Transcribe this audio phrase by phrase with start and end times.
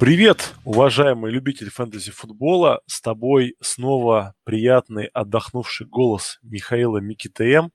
[0.00, 2.80] Привет, уважаемый любитель фэнтези-футбола.
[2.86, 7.68] С тобой снова приятный отдохнувший голос Михаила Микитм.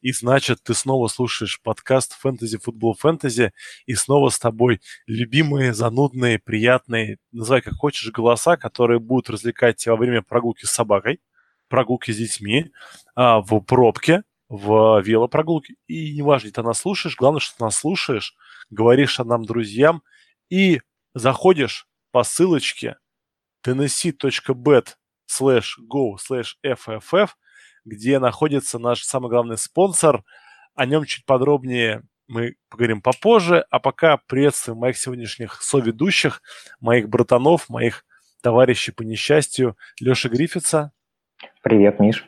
[0.00, 3.52] И значит, ты снова слушаешь подкаст «Фэнтези, футбол, фэнтези».
[3.86, 9.94] И снова с тобой любимые, занудные, приятные, называй как хочешь, голоса, которые будут развлекать тебя
[9.94, 11.20] во время прогулки с собакой,
[11.68, 12.70] прогулки с детьми,
[13.16, 15.74] а, в пробке, в велопрогулке.
[15.88, 18.36] И неважно, ты нас слушаешь, главное, что ты нас слушаешь,
[18.70, 20.04] говоришь о нам друзьям
[20.48, 20.80] и
[21.14, 22.96] заходишь по ссылочке
[23.64, 24.94] tennessee.bet
[25.30, 27.30] slash go slash fff,
[27.84, 30.24] где находится наш самый главный спонсор.
[30.74, 33.64] О нем чуть подробнее мы поговорим попозже.
[33.70, 36.42] А пока приветствую моих сегодняшних соведущих,
[36.80, 38.04] моих братанов, моих
[38.42, 40.92] товарищей по несчастью, Леши Гриффитса.
[41.62, 42.26] Привет, Миш.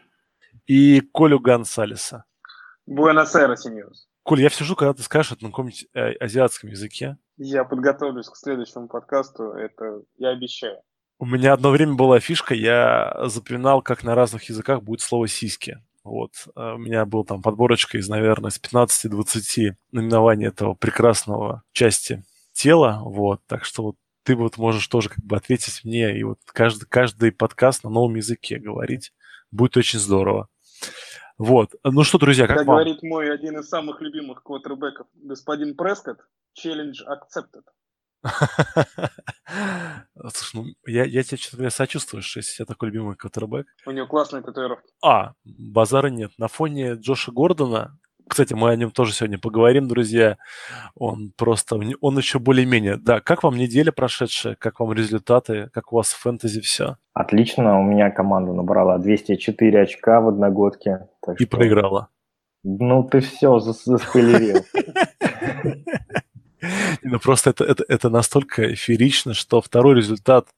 [0.67, 2.25] И Колю Гонсалеса.
[2.87, 3.67] Буэнос-Айрес.
[4.23, 7.17] Коль, я все жду, когда ты скажешь это на каком-нибудь э, азиатском языке.
[7.37, 10.81] Я подготовлюсь к следующему подкасту, это я обещаю.
[11.19, 15.79] У меня одно время была фишка, я запоминал, как на разных языках будет слово «сиськи».
[16.05, 16.33] Вот.
[16.55, 23.01] А у меня был там подборочка из, наверное, из 15-20 наименований этого прекрасного части тела.
[23.03, 23.41] Вот.
[23.47, 27.33] Так что вот ты вот можешь тоже как бы ответить мне и вот каждый, каждый
[27.33, 29.13] подкаст на новом языке говорить.
[29.51, 30.49] Будет очень здорово.
[31.39, 31.73] Вот.
[31.85, 32.77] Ну что, друзья, как, как вам?
[32.77, 36.21] говорит мой один из самых любимых квотербеков, господин Прескотт,
[36.59, 37.65] Challenge accepted.
[40.35, 43.67] Слушай, ну, я, я тебе, честно говоря, сочувствую, что если у тебя такой любимый квотербек.
[43.85, 44.91] У него классные татуировки.
[45.05, 46.33] А, базара нет.
[46.39, 50.37] На фоне Джоша Гордона, кстати, мы о нем тоже сегодня поговорим, друзья,
[50.95, 52.97] он просто, он еще более-менее.
[52.97, 56.97] Да, как вам неделя прошедшая, как вам результаты, как у вас в фэнтези все?
[57.15, 61.09] Отлично, у меня команда набрала 204 очка в одногодке.
[61.39, 61.57] И что...
[61.57, 62.09] проиграла.
[62.65, 64.65] Ну, ты все заспойлерил.
[67.03, 70.49] Ну, просто это, это, это настолько эфирично, что второй результат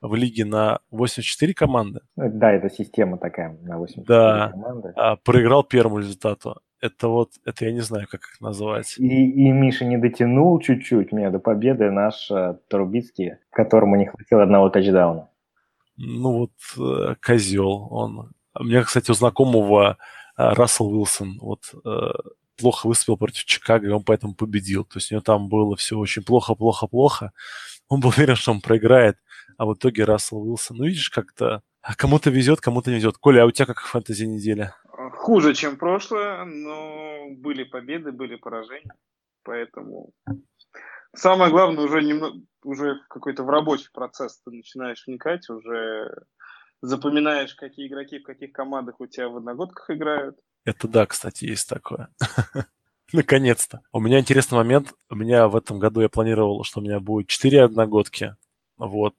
[0.00, 2.00] в лиге на 84 команды.
[2.16, 4.92] Да, это система такая на 84 да, команды.
[4.94, 6.60] А, проиграл первому результату.
[6.80, 8.96] Это вот, это я не знаю, как их называть.
[8.98, 14.42] И, и Миша не дотянул чуть-чуть мне до победы наш uh, Трубицкий, которому не хватило
[14.42, 15.28] одного тачдауна.
[15.96, 18.32] Ну вот, э, козел он.
[18.58, 19.96] У меня, кстати, у знакомого
[20.36, 22.10] э, Рассел Уилсон, вот э,
[22.56, 24.84] плохо выступил против Чикаго, и он поэтому победил.
[24.84, 27.32] То есть у него там было все очень плохо-плохо-плохо.
[27.88, 29.16] Он был уверен, что он проиграет,
[29.56, 30.76] а в итоге Рассел Уилсон.
[30.78, 31.62] Ну, видишь, как-то
[31.96, 33.16] кому-то везет, кому-то не везет.
[33.18, 34.74] Коля, а у тебя как фэнтези неделя?
[35.26, 38.94] Хуже, чем прошлое, но были победы, были поражения.
[39.42, 40.12] Поэтому
[41.16, 46.26] самое главное, уже немного, уже какой-то в рабочий процесс ты начинаешь вникать, уже
[46.80, 50.38] запоминаешь, какие игроки в каких командах у тебя в одногодках играют.
[50.64, 52.08] Это да, кстати, есть такое.
[53.12, 53.80] Наконец-то.
[53.90, 54.94] У меня интересный момент.
[55.10, 58.36] У меня в этом году я планировал, что у меня будет 4 одногодки.
[58.76, 59.16] Вот.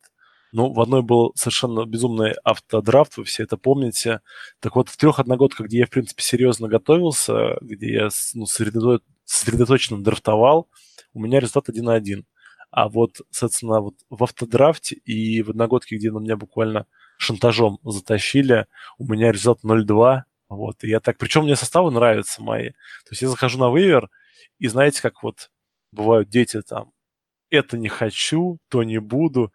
[0.53, 4.21] Ну, в одной был совершенно безумный автодрафт, вы все это помните.
[4.59, 10.03] Так вот, в трех одногодках, где я, в принципе, серьезно готовился, где я ну, сосредоточенно
[10.03, 10.69] драфтовал,
[11.13, 12.25] у меня результат 1 на 1.
[12.71, 16.85] А вот, соответственно, вот в автодрафте и в одногодке, где на меня буквально
[17.17, 21.17] шантажом затащили, у меня результат 0-2, вот, и я так...
[21.17, 22.69] Причем мне составы нравятся мои.
[22.69, 24.09] То есть я захожу на вейвер,
[24.59, 25.49] и знаете, как вот
[25.91, 26.91] бывают дети там,
[27.49, 29.53] это не хочу, то не буду,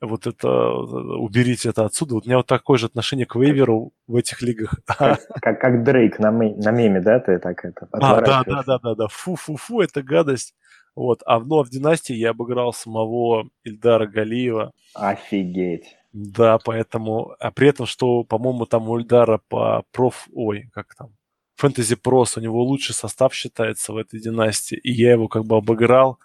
[0.00, 2.14] вот это, уберите это отсюда.
[2.14, 4.80] Вот у меня вот такое же отношение к вейверу в этих лигах.
[4.84, 8.78] Как, как, как Дрейк на, на меме, да, ты так это А, да, да, да,
[8.78, 10.54] да, да, фу-фу-фу, это гадость.
[10.94, 14.72] Вот, а ну, а в династии я обыграл самого Ильдара Галиева.
[14.94, 15.96] Офигеть.
[16.12, 21.10] Да, поэтому, а при этом, что, по-моему, там у Ильдара по проф, ой, как там,
[21.56, 25.56] Фэнтези Прос, у него лучший состав считается в этой династии, и я его как бы
[25.56, 26.18] обыграл,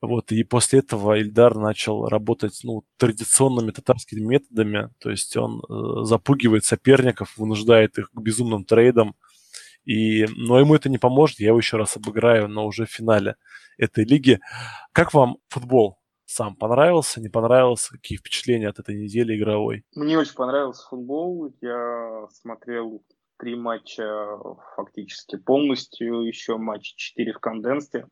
[0.00, 6.04] вот, и после этого Ильдар начал работать, ну, традиционными татарскими методами, то есть он э,
[6.04, 9.14] запугивает соперников, вынуждает их к безумным трейдам,
[9.84, 13.36] и, но ему это не поможет, я его еще раз обыграю, но уже в финале
[13.78, 14.40] этой лиги.
[14.92, 15.98] Как вам футбол?
[16.26, 17.92] сам понравился, не понравился?
[17.92, 19.84] Какие впечатления от этой недели игровой?
[19.94, 21.54] Мне очень понравился футбол.
[21.60, 23.02] Я смотрел
[23.38, 24.04] три матча
[24.74, 28.08] фактически полностью, еще матч 4 в конденсте.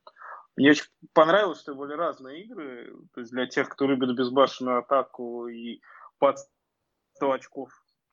[0.56, 2.94] Мне очень понравилось, что были разные игры.
[3.12, 5.80] То есть для тех, кто любит безбашенную атаку и
[6.18, 6.38] под
[7.16, 7.70] 100 очков,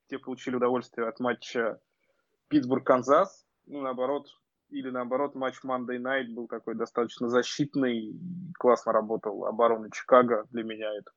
[0.08, 1.80] те получили удовольствие от матча
[2.50, 3.46] Питтсбург-Канзас.
[3.68, 4.28] Ну, наоборот,
[4.70, 8.20] или наоборот матч Monday Night был такой достаточно защитный,
[8.58, 11.12] классно работал оборона Чикаго для меня это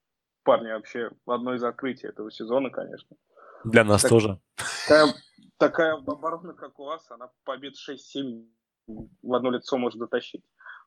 [0.44, 3.16] парни, вообще одно из открытий этого сезона, конечно.
[3.64, 4.40] Для нас так, тоже.
[4.86, 5.14] Такая,
[5.56, 8.46] такая оборона, как у вас, она побед 6-7
[8.86, 10.44] в одно лицо может дотащить.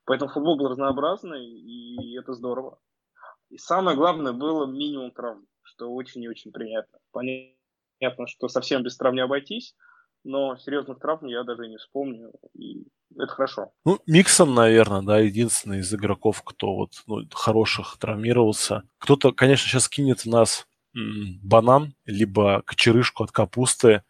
[0.08, 2.80] Поэтому футбол был разнообразный, и это здорово.
[3.50, 6.98] И самое главное было минимум травм, что очень и очень приятно.
[7.12, 9.76] Понятно, что совсем без травм не обойтись,
[10.24, 12.88] но серьезных травм я даже не вспомню, и
[13.18, 13.74] это хорошо.
[13.84, 18.84] Ну, Миксон, наверное, да, единственный из игроков, кто вот ну, хороших травмировался.
[19.00, 24.04] Кто-то, конечно, сейчас кинет в нас банан, либо кочерышку от капусты,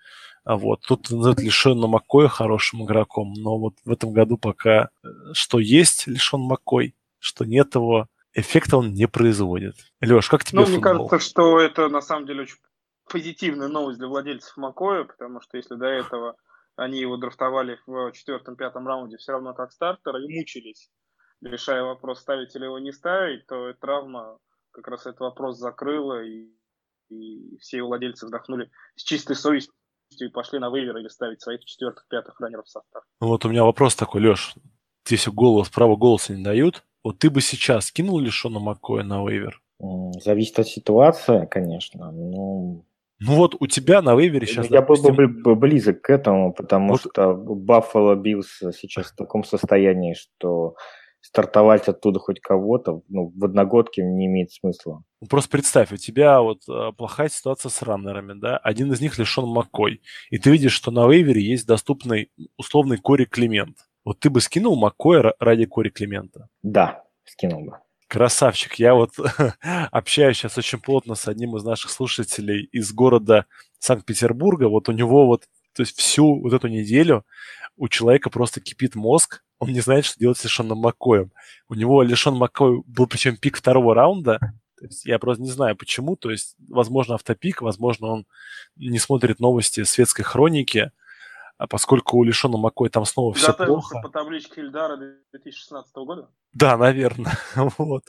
[0.55, 5.59] вот тут называют Лишона Маккоя хорошим игроком, но вот в этом году пока э, что
[5.59, 9.75] есть Лишон Маккой, что нет его, эффекта он не производит.
[9.99, 10.79] Леш, как тебе Ну, футбол?
[10.79, 12.57] мне кажется, что это на самом деле очень
[13.09, 16.35] позитивная новость для владельцев Макоя, потому что если до этого
[16.77, 20.89] они его драфтовали в четвертом-пятом раунде все равно как стартера и мучились,
[21.41, 24.37] решая вопрос, ставить или его не ставить, то травма
[24.71, 26.51] как раз этот вопрос закрыла, и,
[27.09, 29.73] и все владельцы вздохнули с чистой совестью
[30.19, 33.03] и пошли на waiver или ставить своих четвертых-пятых раннеров в состав.
[33.21, 34.55] Ну вот у меня вопрос такой, Леш,
[35.05, 36.83] здесь голос, право голоса не дают.
[37.03, 39.61] Вот ты бы сейчас кинул ли Шона Маккоя на waiver?
[40.23, 42.11] Зависит от ситуации, конечно.
[42.11, 42.83] Но
[43.19, 44.69] ну вот у тебя на waiver е сейчас...
[44.69, 45.15] Я допустим...
[45.15, 47.01] был бы близок к этому, потому вот...
[47.01, 50.75] что Баффало Биллс сейчас в таком состоянии, что
[51.27, 55.03] стартовать оттуда хоть кого-то ну, в одногодке не имеет смысла.
[55.29, 59.45] Просто представь, у тебя вот э, плохая ситуация с раннерами, да, один из них лишен
[59.45, 63.77] Маккой, и ты видишь, что на вейвере есть доступный условный Кори Климент.
[64.05, 66.47] Вот ты бы скинул Маккоя ради Кори Климента?
[66.63, 67.77] Да, скинул бы.
[68.07, 68.75] Красавчик.
[68.75, 69.11] Я вот
[69.91, 73.47] общаюсь сейчас очень плотно с одним из наших слушателей из города
[73.79, 74.69] Санкт-Петербурга.
[74.69, 77.25] Вот у него вот, то есть всю вот эту неделю
[77.75, 79.43] у человека просто кипит мозг.
[79.59, 81.31] Он не знает, что делать с Лишоном Маккоем.
[81.67, 84.39] У него Лишон Маккой был причем пик второго раунда.
[84.77, 86.15] То есть я просто не знаю почему.
[86.15, 88.25] То есть, возможно, автопик, возможно, он
[88.75, 90.91] не смотрит новости светской хроники
[91.57, 93.99] а поскольку у Лишона Маккой там снова все плохо.
[94.01, 96.29] по табличке Ильдара 2016 года?
[96.53, 97.37] Да, наверное.
[97.77, 98.03] вот.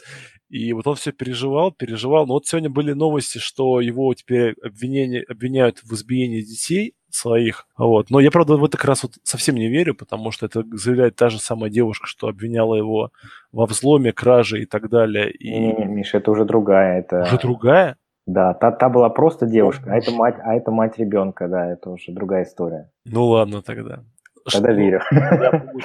[0.50, 2.26] И вот он все переживал, переживал.
[2.26, 7.66] Но вот сегодня были новости, что его теперь обвинения, обвиняют в избиении детей своих.
[7.76, 8.10] Вот.
[8.10, 11.16] Но я, правда, в это как раз вот совсем не верю, потому что это заявляет
[11.16, 13.10] та же самая девушка, что обвиняла его
[13.52, 15.30] во взломе, краже и так далее.
[15.30, 15.50] И...
[15.50, 17.00] Не, не, Миша, это уже другая.
[17.00, 17.22] Это...
[17.22, 17.96] Уже другая?
[18.26, 21.88] Да, та, та была просто девушка, а это мать, а это мать ребенка, да, это
[21.88, 22.90] уже другая история.
[23.06, 24.04] Ну ладно тогда.
[24.52, 24.78] Тогда Что?
[24.78, 25.00] верю.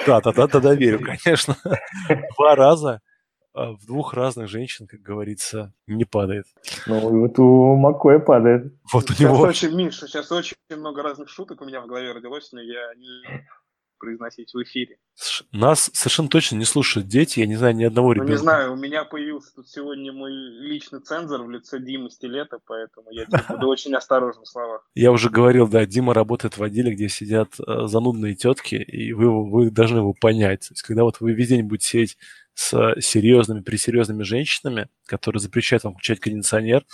[0.06, 1.54] Да, тогда, тогда верю, конечно.
[2.36, 3.00] Два раза
[3.54, 6.46] в двух разных женщин, как говорится, не падает.
[6.86, 8.74] Ну, вот у Макоя падает.
[8.92, 9.38] Вот у сейчас него...
[9.40, 13.46] очень, Миша, сейчас очень много разных шуток у меня в голове родилось, но я не
[14.04, 14.98] произносить в эфире.
[15.52, 18.32] Нас совершенно точно не слушают дети, я не знаю ни одного ребенка.
[18.32, 22.58] Ну, не знаю, у меня появился тут сегодня мой личный цензор в лице Димы Стилета,
[22.66, 24.86] поэтому я буду очень осторожен в словах.
[24.94, 29.48] Я уже говорил, да, Дима работает в отделе, где сидят э, занудные тетки, и вы,
[29.48, 30.68] вы должны его понять.
[30.68, 32.18] То есть, когда вот вы весь день будете сидеть
[32.54, 36.84] с серьезными, пресерьезными женщинами, которые запрещают вам включать кондиционер,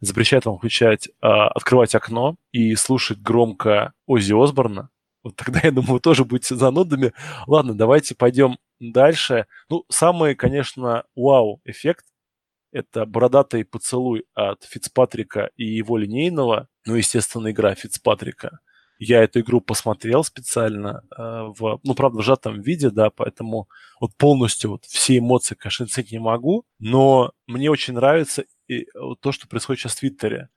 [0.00, 4.90] запрещают вам включать, э, открывать окно и слушать громко Ози Осборна,
[5.22, 7.12] вот тогда, я думаю, вы тоже будете занудами.
[7.46, 9.46] Ладно, давайте пойдем дальше.
[9.68, 12.06] Ну, самый, конечно, вау-эффект–
[12.72, 16.68] это бородатый поцелуй от Фицпатрика и его линейного.
[16.86, 18.58] Ну, естественно, игра Фицпатрика.
[18.98, 21.22] Я эту игру посмотрел специально, э,
[21.56, 23.68] в, ну, правда, в сжатом виде, да, поэтому
[24.00, 29.20] вот полностью вот все эмоции, конечно, оценить не могу, но мне очень нравится и, вот
[29.20, 30.48] то, что происходит сейчас в Твиттере.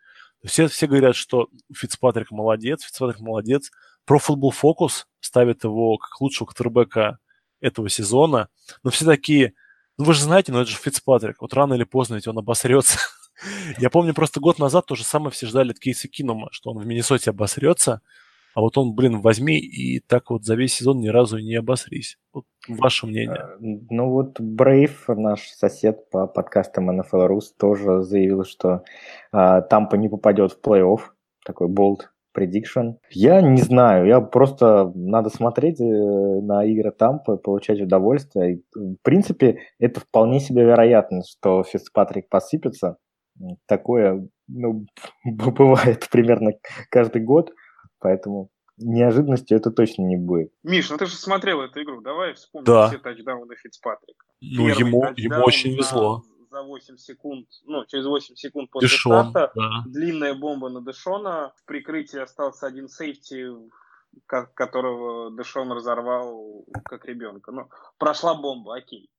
[0.44, 3.72] Все, все говорят, что Фицпатрик молодец, Фицпатрик молодец–
[4.08, 7.20] Pro Football Focus ставит его как лучшего квотербека
[7.60, 8.50] этого сезона.
[8.84, 9.54] Но все такие,
[9.98, 13.00] ну вы же знаете, ну это же Фицпатрик, вот рано или поздно ведь он обосрется.
[13.78, 16.78] Я помню, просто год назад то же самое все ждали от Кейса Кинума, что он
[16.78, 18.02] в Миннесоте обосрется,
[18.56, 22.18] а вот он, блин, возьми и так вот за весь сезон ни разу не обосрись.
[22.34, 23.36] Вот ваше мнение.
[23.36, 28.84] Э, ну вот Брейв, наш сосед по подкастам NFL Rus, тоже заявил, что
[29.34, 31.02] э, Тампа не попадет в плей-офф.
[31.46, 32.96] Такой болт prediction.
[33.12, 38.62] Я не знаю, я просто надо смотреть э, на игры Тампы, получать удовольствие.
[38.74, 42.96] В принципе, это вполне себе вероятно, что Фицпатрик посыпется.
[43.68, 44.86] Такое ну,
[45.26, 46.52] бывает примерно
[46.90, 47.52] каждый год,
[48.06, 50.52] поэтому неожиданностью это точно не будет.
[50.62, 52.88] Миш, ну ты же смотрел эту игру, давай вспомним да.
[52.88, 54.26] все тачдауны Фицпатрика.
[54.42, 56.22] Ну, ему, ему очень везло
[56.52, 59.52] за 8 секунд, ну, через 8 секунд после Дэшон, старта.
[59.56, 59.84] Да.
[59.88, 61.52] Длинная бомба на Дэшона.
[61.58, 63.50] В прикрытии остался один сейфти,
[64.28, 67.52] которого Дэшон разорвал как ребенка.
[67.52, 69.10] Ну, прошла бомба, окей.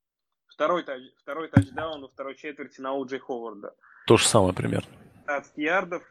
[0.47, 0.85] Второй,
[1.19, 3.75] второй тачдаун во второй четверти на О Джей Ховарда.
[4.07, 4.88] То же самое примерно.
[5.26, 6.02] 15 ярдов,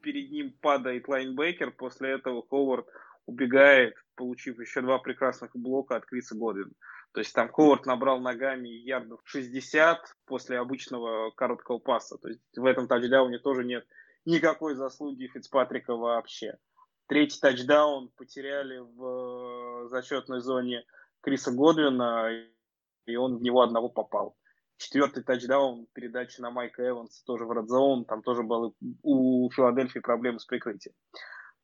[0.00, 2.86] перед ним падает лайнбекер, после этого Ховард
[3.26, 6.72] убегает, получив еще два прекрасных блока от Криса Годвина.
[7.12, 12.18] То есть там Ховард набрал ногами ярдов 60 после обычного короткого паса.
[12.18, 13.86] То есть в этом тачдауне тоже нет
[14.24, 16.58] никакой заслуги Фицпатрика вообще.
[17.06, 20.84] Третий тачдаун потеряли в э, зачетной зоне
[21.22, 22.30] Криса Годвина,
[23.06, 24.36] и он в него одного попал.
[24.78, 30.38] Четвертый тачдаун, передача на Майка Эванса, тоже в редзоун, там тоже было у Филадельфии проблемы
[30.38, 30.94] с прикрытием.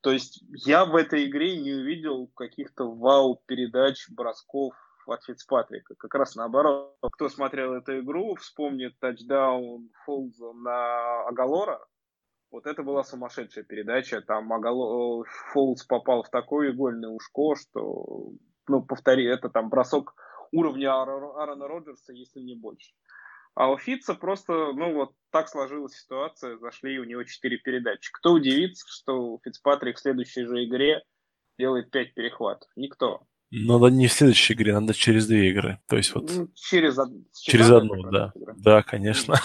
[0.01, 4.75] То есть я в этой игре не увидел каких-то вау-передач, бросков
[5.07, 5.95] от Фицпатрика.
[5.95, 6.97] Как раз наоборот.
[7.13, 11.87] Кто смотрел эту игру, вспомнит тачдаун Фолза на Агалора.
[12.51, 14.21] Вот это была сумасшедшая передача.
[14.21, 15.25] Там Агало...
[15.53, 18.33] Фолз попал в такое игольное ушко, что,
[18.69, 20.15] ну, повтори, это там бросок
[20.55, 22.93] уровня Аарона Роджерса, если не больше.
[23.55, 28.11] А у Фитца просто, ну вот так сложилась ситуация, зашли у него четыре передачи.
[28.13, 31.03] Кто удивится, что Фицпатрик в следующей же игре
[31.59, 32.69] делает пять перехватов?
[32.75, 33.23] Никто.
[33.51, 35.79] Надо не в следующей игре, надо через две игры.
[35.87, 36.33] То есть вот...
[36.35, 36.99] Ну, через,
[37.33, 38.33] через одну, да.
[38.35, 38.55] Игра.
[38.57, 39.37] Да, конечно.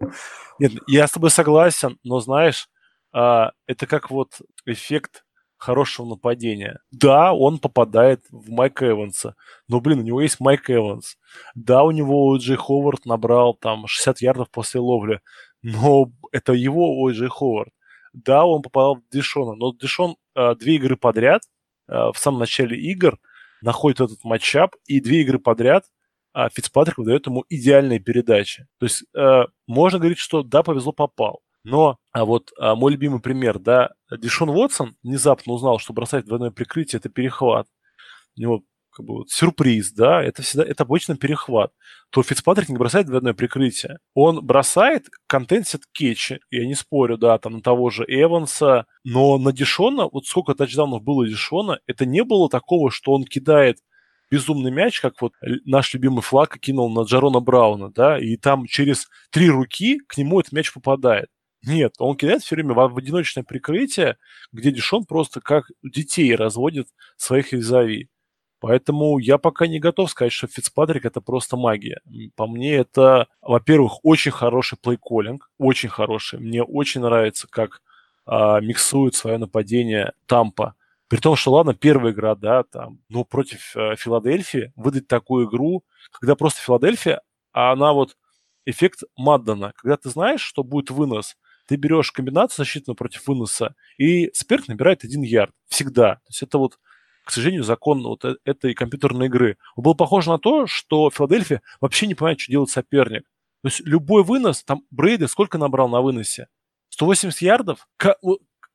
[0.58, 2.70] Нет, я с тобой согласен, но знаешь,
[3.12, 5.26] а, это как вот эффект
[5.60, 6.80] хорошего нападения.
[6.90, 9.36] Да, он попадает в Майка Эванса,
[9.68, 11.16] но, блин, у него есть Майк Эванс.
[11.54, 15.20] Да, у него Джей Ховард набрал там 60 ярдов после ловли,
[15.62, 17.72] но это его Джей Ховард.
[18.12, 21.42] Да, он попадал в Дишона, но Дишон э, две игры подряд
[21.88, 23.18] э, в самом начале игр
[23.62, 25.84] находит этот матчап, и две игры подряд
[26.34, 28.66] э, Фицпатрик выдает ему идеальные передачи.
[28.78, 31.42] То есть э, можно говорить, что да, повезло, попал.
[31.64, 36.50] Но а вот а, мой любимый пример, да, Дишон Уотсон внезапно узнал, что бросать двойное
[36.50, 37.66] прикрытие– это перехват.
[38.36, 41.72] У него как бы вот, сюрприз, да, это всегда, это обычно перехват.
[42.10, 43.98] То Фицпатрик не бросает двойное прикрытие.
[44.14, 49.52] Он бросает контентсит кетчи, я не спорю, да, там на того же Эванса, но на
[49.52, 53.78] Дишона, вот сколько тачдаунов было Дишона, это не было такого, что он кидает
[54.30, 55.32] безумный мяч, как вот
[55.64, 60.40] наш любимый флаг кинул на Джарона Брауна, да, и там через три руки к нему
[60.40, 61.28] этот мяч попадает.
[61.66, 64.16] Нет, он кидает все время в одиночное прикрытие,
[64.52, 68.08] где Дишон просто как детей разводит своих визави.
[68.60, 72.00] Поэтому я пока не готов сказать, что Фицпатрик это просто магия.
[72.36, 76.38] По мне это, во-первых, очень хороший плейколлинг, очень хороший.
[76.40, 77.80] Мне очень нравится, как
[78.26, 80.74] а, миксует свое нападение Тампа.
[81.08, 85.82] При том, что, ладно, первая игра, да, там, но против э, Филадельфии выдать такую игру,
[86.12, 88.16] когда просто Филадельфия, а она вот
[88.64, 91.36] эффект Маддана, когда ты знаешь, что будет вынос,
[91.70, 95.52] ты берешь комбинацию защитную против выноса, и соперник набирает один ярд.
[95.68, 96.16] Всегда.
[96.16, 96.80] То есть это вот,
[97.22, 99.56] к сожалению, закон вот э, этой компьютерной игры.
[99.76, 103.22] Он был похож на то, что Филадельфия вообще не понимает, что делает соперник.
[103.62, 106.48] То есть любой вынос, там Брейды сколько набрал на выносе?
[106.88, 107.86] 180 ярдов?
[107.96, 108.18] Как,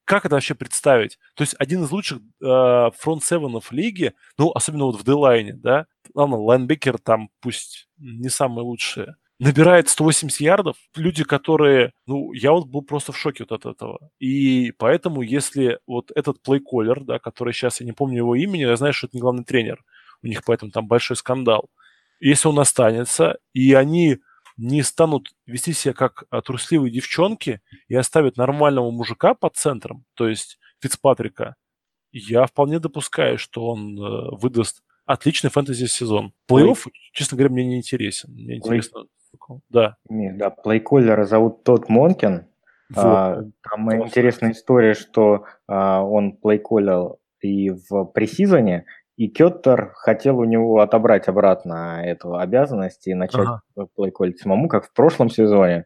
[0.05, 1.19] как это вообще представить?
[1.33, 6.37] То есть один из лучших э, фронт-севенов лиги, ну, особенно вот в Делайне, да, ладно,
[6.37, 10.77] лайнбекер там пусть не самые лучшие, набирает 180 ярдов.
[10.95, 11.91] Люди, которые...
[12.05, 14.11] Ну, я вот был просто в шоке вот от этого.
[14.19, 18.75] И поэтому, если вот этот плейколлер, да, который сейчас, я не помню его имени, я
[18.75, 19.83] знаю, что это не главный тренер.
[20.23, 21.69] У них поэтому там большой скандал.
[22.19, 24.19] Если он останется, и они
[24.57, 30.29] не станут вести себя как а, трусливые девчонки и оставят нормального мужика под центром, то
[30.29, 31.55] есть Фицпатрика,
[32.11, 36.33] я вполне допускаю, что он э, выдаст отличный фэнтези-сезон.
[36.49, 38.33] Плей-офф, честно говоря, мне не интересен.
[38.33, 39.05] Мне интересно,
[39.69, 39.97] да.
[40.09, 42.47] Нет, да, плейколлера зовут Тодд Монкен.
[42.93, 43.03] Вот.
[43.03, 44.07] А, там вот.
[44.07, 48.85] интересная история, что а, он play-call ил и в preseason е,
[49.17, 53.87] и Кеттер хотел у него отобрать обратно эту обязанность и начать ага.
[53.95, 55.85] плейколить самому, как в прошлом сезоне.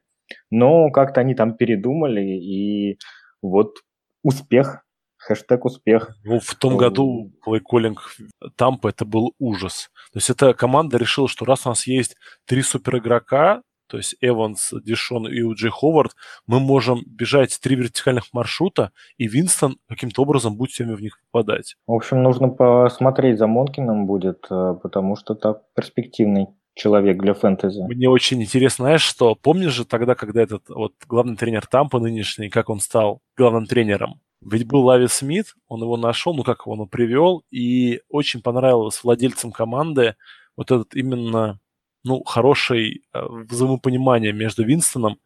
[0.51, 2.97] Но как-то они там передумали, и
[3.41, 3.77] вот
[4.23, 4.83] успех
[5.29, 6.17] Хэштег успех.
[6.23, 8.15] Ну, в том году плейколлинг
[8.55, 9.91] Тампа это был ужас.
[10.11, 14.73] То есть эта команда решила, что раз у нас есть три суперигрока, то есть Эванс,
[14.83, 16.13] Дишон и Уджи Ховард,
[16.47, 21.75] мы можем бежать три вертикальных маршрута, и Винстон каким-то образом будет всеми в них попадать.
[21.85, 27.81] В общем, нужно посмотреть за Монкином будет, э, потому что это перспективный человек для фэнтези.
[27.81, 32.49] Мне очень интересно, знаешь, что помнишь же тогда, когда этот вот главный тренер Тампа нынешний,
[32.49, 34.21] как он стал главным тренером?
[34.41, 39.03] Ведь был Лави Смит, он его нашел, ну как его, он привел, и очень понравилось
[39.03, 40.15] владельцам команды
[40.55, 41.59] вот этот именно,
[42.03, 45.19] ну, хороший э, взаимопонимание между Винстоном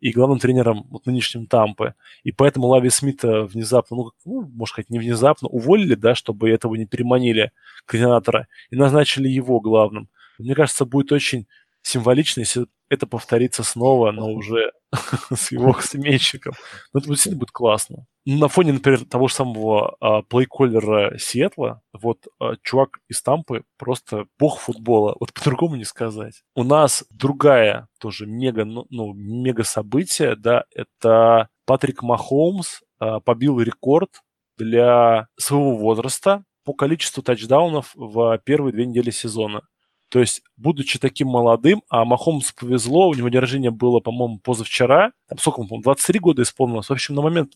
[0.00, 1.94] и главным тренером вот нынешним Тампы.
[2.22, 6.74] И поэтому Лави Смита внезапно, ну, ну, можно сказать, не внезапно, уволили, да, чтобы этого
[6.74, 7.52] не переманили
[7.86, 10.08] координатора, и назначили его главным.
[10.38, 11.46] Мне кажется, будет очень
[11.82, 14.72] символично, если это повторится снова, но уже
[15.34, 16.54] с его сменщиком.
[16.92, 18.06] Ну, это действительно будет классно.
[18.26, 24.26] На фоне, например, того же самого а, плейколлера Сиэтла, вот а, чувак из Тампы просто
[24.38, 26.42] бог футбола, вот по-другому не сказать.
[26.54, 33.60] У нас другая тоже мега, ну, ну мега событие, да, это Патрик Махомс а, побил
[33.60, 34.20] рекорд
[34.58, 39.62] для своего возраста по количеству тачдаунов в первые две недели сезона.
[40.10, 45.12] То есть, будучи таким молодым, а Махомсу повезло, у него день рождения было, по-моему, позавчера,
[45.28, 46.88] там, сколько, по-моему, 23 года исполнилось.
[46.88, 47.52] В общем, на момент,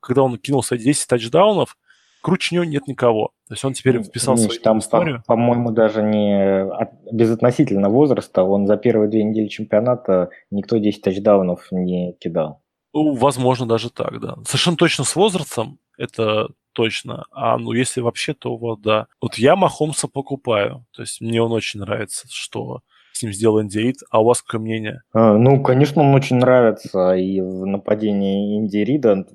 [0.00, 1.76] когда он кинул свои 10 тачдаунов,
[2.22, 3.32] круче него нет никого.
[3.48, 5.18] То есть он теперь вписал Миш, свою там, историю.
[5.26, 11.02] По- по-моему, даже не от- безотносительно возраста, он за первые две недели чемпионата никто 10
[11.02, 12.62] тачдаунов не кидал.
[12.94, 14.36] Ну, возможно, даже так, да.
[14.46, 17.24] Совершенно точно с возрастом, это точно.
[17.32, 19.06] А ну, если вообще, то вот да.
[19.22, 20.84] Вот я Махомса покупаю.
[20.94, 22.80] То есть мне он очень нравится, что
[23.12, 23.96] с ним сделал Инди Рид.
[24.10, 25.00] А у вас какое мнение?
[25.14, 29.26] А, Ну, конечно, он очень нравится и в нападении Инди Рида,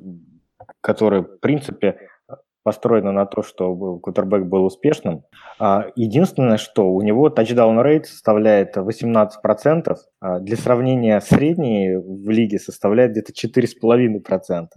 [0.82, 1.98] которое, в принципе,
[2.64, 5.24] построено на то, что кутербэк был успешным.
[5.58, 12.60] А, Единственное, что у него тачдаун рейт составляет 18%, а для среднее средний в лиге
[12.60, 14.68] составляет где-то 4,5%.
[14.68, 14.70] То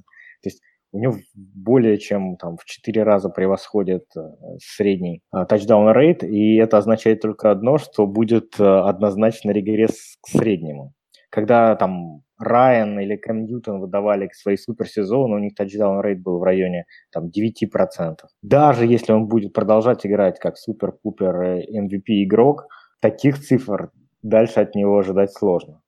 [0.44, 0.62] есть
[0.94, 4.20] у него более чем там, в 4 раза превосходит э,
[4.58, 10.28] средний а, тачдаун рейт, и это означает только одно, что будет э, однозначно регресс к
[10.28, 10.92] среднему.
[11.30, 16.44] Когда там Райан или Кэм Ньютон выдавали свои суперсезоны, у них тачдаун рейт был в
[16.44, 18.18] районе там, 9%.
[18.42, 22.68] Даже если он будет продолжать играть как супер-пупер MVP игрок,
[23.00, 23.90] таких цифр
[24.22, 25.80] дальше от него ожидать сложно.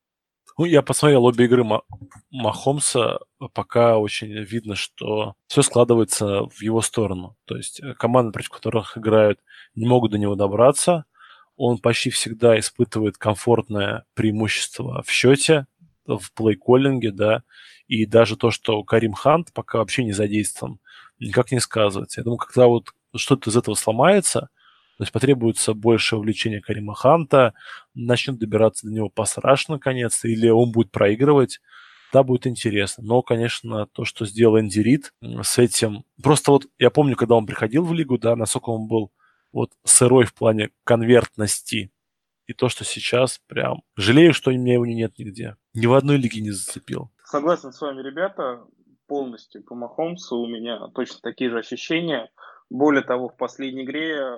[0.59, 1.83] Ну, я посмотрел обе игры Ма-
[2.31, 3.19] Махомса,
[3.53, 7.37] пока очень видно, что все складывается в его сторону.
[7.45, 9.39] То есть э, команды, против которых играют,
[9.75, 11.05] не могут до него добраться.
[11.57, 15.67] Он почти всегда испытывает комфортное преимущество в счете,
[16.07, 17.43] в плей-коллинге, да,
[17.89, 20.81] и даже то, что Карим Хант пока вообще не задействован,
[21.19, 22.21] никак не сказывается.
[22.21, 24.49] Я думаю, когда вот что-то из этого сломается,
[24.97, 27.55] то есть потребуется больше увлечения Карима Ханта,
[27.95, 31.61] начнет добираться до него пасраж наконец-то, или он будет проигрывать,
[32.13, 33.05] да, будет интересно.
[33.05, 36.05] Но, конечно, то, что сделал Энди Рид с этим...
[36.23, 39.13] Просто вот я помню, когда он приходил в лигу, да, насколько он был
[39.53, 41.91] вот сырой в плане конвертности.
[42.47, 43.83] И то, что сейчас прям...
[43.97, 45.57] Жалею, что у меня его нет нигде.
[45.75, 47.11] Ни в одной лиге не зацепил.
[47.25, 48.65] Согласен с вами, ребята,
[49.09, 50.37] полностью по Махомсу.
[50.37, 52.31] У меня точно такие же ощущения.
[52.69, 54.37] Более того, в последней игре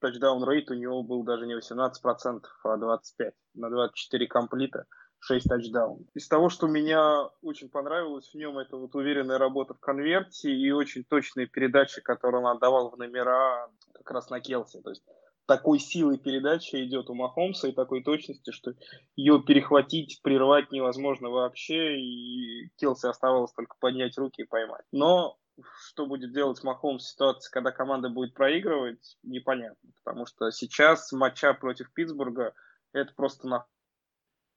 [0.00, 3.32] тачдаун рейт у него был даже не 18%, а 25%.
[3.54, 4.84] На 24 комплита
[5.20, 6.06] 6 тачдаунов.
[6.14, 10.70] Из того, что меня очень понравилось в нем, это вот уверенная работа в конверте и
[10.70, 14.80] очень точные передачи, которые он отдавал в номера как раз на Келси.
[14.82, 15.02] То есть
[15.46, 18.72] такой силой передачи идет у Махомса и такой точности, что
[19.16, 24.84] ее перехватить, прервать невозможно вообще, и Келси оставалось только поднять руки и поймать.
[24.92, 25.36] Но
[25.88, 29.90] что будет делать Махом в ситуации, когда команда будет проигрывать, непонятно.
[30.04, 32.54] Потому что сейчас матча против Питтсбурга
[32.92, 33.66] это просто на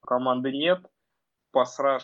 [0.02, 0.86] команды нет.
[1.52, 2.04] Пасраж,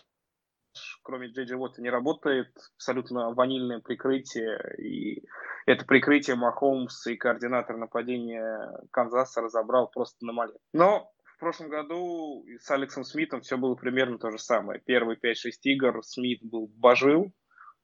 [1.02, 2.52] кроме Джей Джей Вотта, не работает.
[2.76, 4.58] Абсолютно ванильное прикрытие.
[4.78, 5.24] И
[5.66, 10.54] это прикрытие Махомс и координатор нападения Канзаса разобрал просто на мале.
[10.72, 14.80] Но в прошлом году с Алексом Смитом все было примерно то же самое.
[14.80, 17.32] Первые 5-6 игр Смит был божил,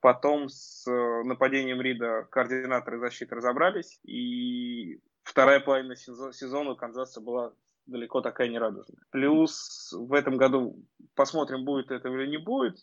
[0.02, 0.84] Потом с
[1.24, 7.52] нападением Рида координаторы защиты разобрались, и вторая половина сезона у Канзаса была
[7.86, 8.98] далеко такая нерадужная.
[9.10, 10.84] Плюс в этом году
[11.14, 12.78] посмотрим, будет это или не будет.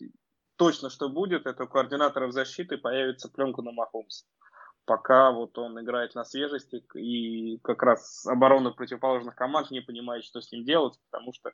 [0.56, 4.24] Точно, что будет, это у координаторов защиты появится пленка на Махомса.
[4.86, 10.40] Пока вот он играет на свежести, и как раз оборона противоположных команд не понимает, что
[10.40, 11.52] с ним делать, потому что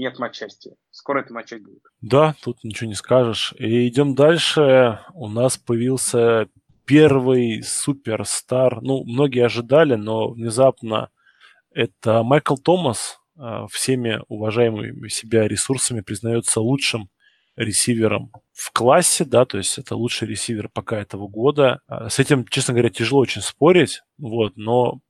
[0.00, 0.72] нет матчасти.
[0.90, 1.82] Скоро это матчасть будет.
[2.00, 3.54] Да, тут ничего не скажешь.
[3.58, 5.00] И идем дальше.
[5.14, 6.48] У нас появился
[6.84, 8.82] первый суперстар.
[8.82, 11.10] Ну, многие ожидали, но внезапно
[11.70, 13.18] это Майкл Томас,
[13.70, 17.08] всеми уважаемыми себя ресурсами признается лучшим
[17.56, 21.80] ресивером в классе, да, то есть это лучший ресивер пока этого года.
[21.88, 25.00] С этим, честно говоря, тяжело очень спорить, вот, но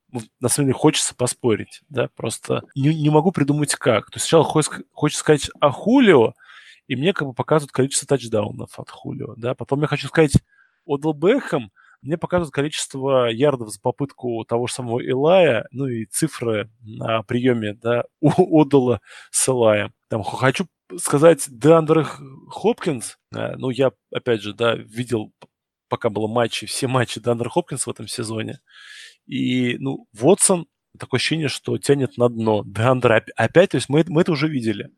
[0.41, 4.11] на самом деле хочется поспорить, да, просто не, не могу придумать как.
[4.11, 6.35] То есть сначала хочется, хочется сказать о Хулио,
[6.87, 10.35] и мне как бы показывают количество тачдаунов от Хулио, да, потом я хочу сказать
[10.85, 11.71] о Бэхэм,
[12.03, 17.75] мне показывают количество ярдов за попытку того же самого Илая, ну и цифры на приеме,
[17.75, 19.93] да, у Одала с Илаем.
[20.09, 20.67] Там хочу
[20.99, 22.05] сказать Деандер
[22.51, 25.33] Хопкинс, ну я, опять же, да, видел,
[25.89, 28.59] пока было матчи, все матчи Деандер Хопкинс в этом сезоне,
[29.27, 30.67] и, ну, Вотсон
[30.99, 32.63] такое ощущение, что тянет на дно.
[32.65, 34.91] Деандра опять, то есть мы, мы это уже видели.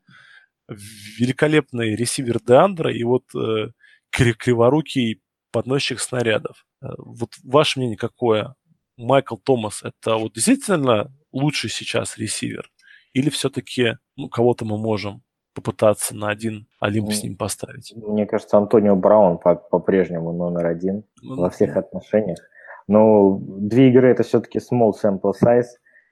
[0.67, 3.69] Великолепный ресивер Деандра и вот э,
[4.11, 6.65] криворукий подносчик снарядов.
[6.81, 8.55] Э, вот ваше мнение какое?
[8.97, 12.69] Майкл Томас это вот действительно лучший сейчас ресивер?
[13.13, 15.21] Или все-таки ну, кого-то мы можем
[15.53, 17.93] попытаться на один Олимп с ним поставить?
[17.95, 22.39] Мне кажется, Антонио Браун по-прежнему номер один ну, во всех отношениях.
[22.87, 25.63] Но две игры это все-таки small sample size.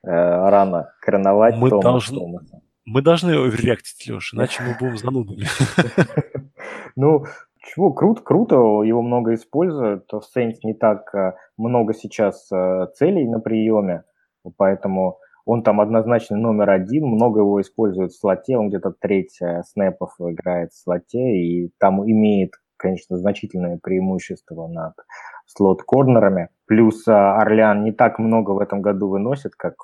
[0.05, 0.09] Э,
[0.49, 2.61] рано короновать мы Томас должны, Томаса.
[2.85, 5.45] Мы должны реактить, Леша, иначе мы будем занудами.
[6.95, 7.25] Ну,
[7.57, 10.05] чего, круто, круто, его много используют.
[10.11, 14.03] В Saints не так э, много сейчас э, целей на приеме,
[14.57, 19.39] поэтому он там однозначно номер один, много его используют в слоте, он где-то треть
[19.71, 22.51] снэпов играет в слоте, и там имеет,
[22.83, 24.93] конечно, значительное преимущество над
[25.47, 26.49] слот-корнерами.
[26.65, 29.75] Плюс Орлеан не так много в этом году выносит, как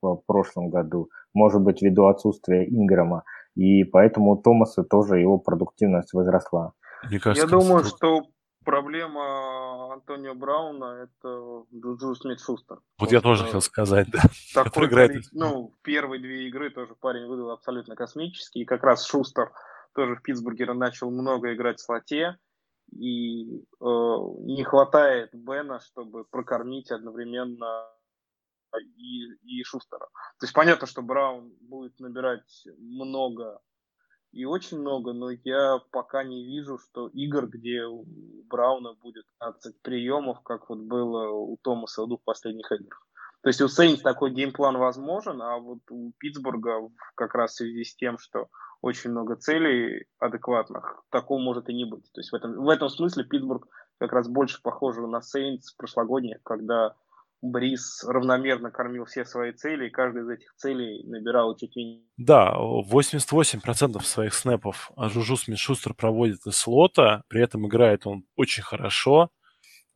[0.00, 6.14] в прошлом году, может быть, ввиду отсутствия Инграма, и поэтому у Томаса тоже его продуктивность
[6.14, 6.72] возросла.
[7.08, 8.22] Мне кажется, Я думаю, что
[8.64, 12.78] проблема Антонио Брауна это Джуджу Смит Шустер.
[12.98, 14.20] Вот я тоже хотел сказать, да.
[14.54, 15.24] Такой играет...
[15.32, 18.62] Ну, первые две игры тоже парень выдал абсолютно космический.
[18.62, 19.52] И как раз Шустер
[19.94, 22.36] тоже в Питтсбурге начал много играть в слоте.
[22.92, 27.86] И э, не хватает Бена, чтобы прокормить одновременно
[28.96, 30.06] и, и Шустера.
[30.38, 33.60] То есть понятно, что Браун будет набирать много
[34.36, 38.04] и очень много, но я пока не вижу, что игр, где у
[38.48, 43.05] Брауна будет 15 приемов, как вот было у Томаса в двух последних играх.
[43.46, 46.80] То есть у Сейнс такой game plan возможен, а вот у Питтсбурга
[47.14, 48.48] как раз в связи с тем, что
[48.82, 52.10] очень много целей адекватных, такого может и не быть.
[52.12, 53.68] То есть в этом, в этом смысле Питтсбург
[54.00, 56.96] как раз больше похож на Сейнс прошлогодних, когда
[57.40, 62.52] Брис равномерно кормил все свои цели, и каждый из этих целей набирал чуть ли Да,
[62.58, 69.30] 88% своих снэпов Жужу Смит-Шустер проводит из слота, при этом играет он очень хорошо.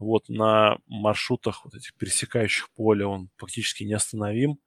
[0.00, 4.58] Вот на маршрутах вот этих пересекающих поле он фактически неостановим.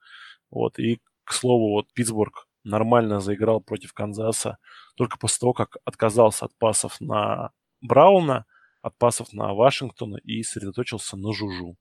[0.52, 4.60] Вот, и, к слову, вот Питтсбург нормально заиграл против Канзаса
[4.96, 7.50] только после того, как отказался от пасов на
[7.82, 8.46] Брауна,
[8.84, 11.78] от пасов на Вашингтона и сосредоточился на Жужу.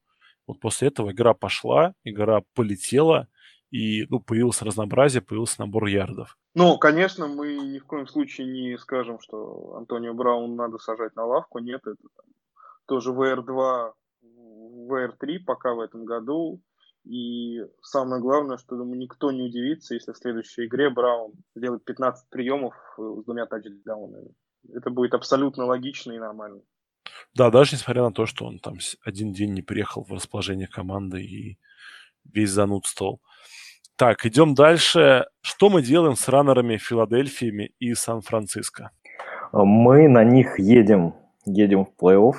[0.47, 3.29] Вот после этого игра пошла, игра полетела,
[3.71, 6.39] и ну, появилось разнообразие, появился набор ярдов.
[6.55, 11.25] Ну, конечно, мы ни в коем случае не скажем, что Антонио Браун надо сажать на
[11.25, 11.59] лавку.
[11.59, 11.97] Нет, это
[12.87, 13.93] тоже VR2,
[14.89, 16.61] VR3 пока в этом году.
[17.05, 22.31] И самое главное, что думаю, никто не удивится, если в следующей игре Браун сделает 15
[22.31, 24.35] приемов с двумя тачдаунами.
[24.73, 26.61] Это будет абсолютно логично и нормально.
[27.35, 31.23] Да, даже несмотря на то, что он там один день не приехал в расположение команды
[31.23, 31.59] и
[32.25, 33.21] весь занудствовал.
[33.97, 35.27] Так, идем дальше.
[35.41, 38.91] Что мы делаем с раннерами Филадельфиями и Сан-Франциско?
[39.53, 41.15] Мы на них едем,
[41.45, 42.35] едем в плей-офф.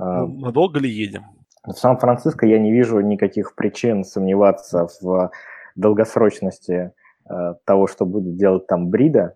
[0.00, 1.24] А, ну, надолго ли едем?
[1.62, 5.30] В Сан-Франциско я не вижу никаких причин сомневаться в
[5.76, 6.92] долгосрочности
[7.28, 9.34] э, того, что будет делать там Брида.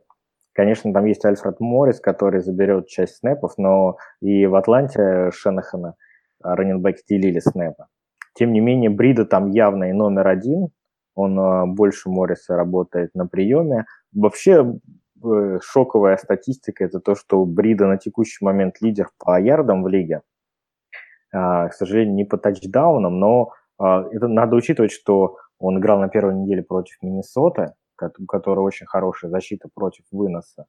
[0.53, 5.97] Конечно, там есть Альфред Моррис, который заберет часть снэпов, но и в Атланте Шенахана
[6.43, 7.85] раненбеки делили снэпы.
[8.35, 10.69] Тем не менее, Брида там явный номер один,
[11.15, 13.85] он а, больше Морриса работает на приеме.
[14.13, 14.79] Вообще,
[15.23, 20.23] э, шоковая статистика– это то, что Брида на текущий момент лидер по ярдам в лиге.
[21.35, 26.09] А, к сожалению, не по тачдаунам, но а, это надо учитывать, что он играл на
[26.09, 27.75] первой неделе против Миннесоты,
[28.19, 30.67] у которой очень хорошая защита против выноса.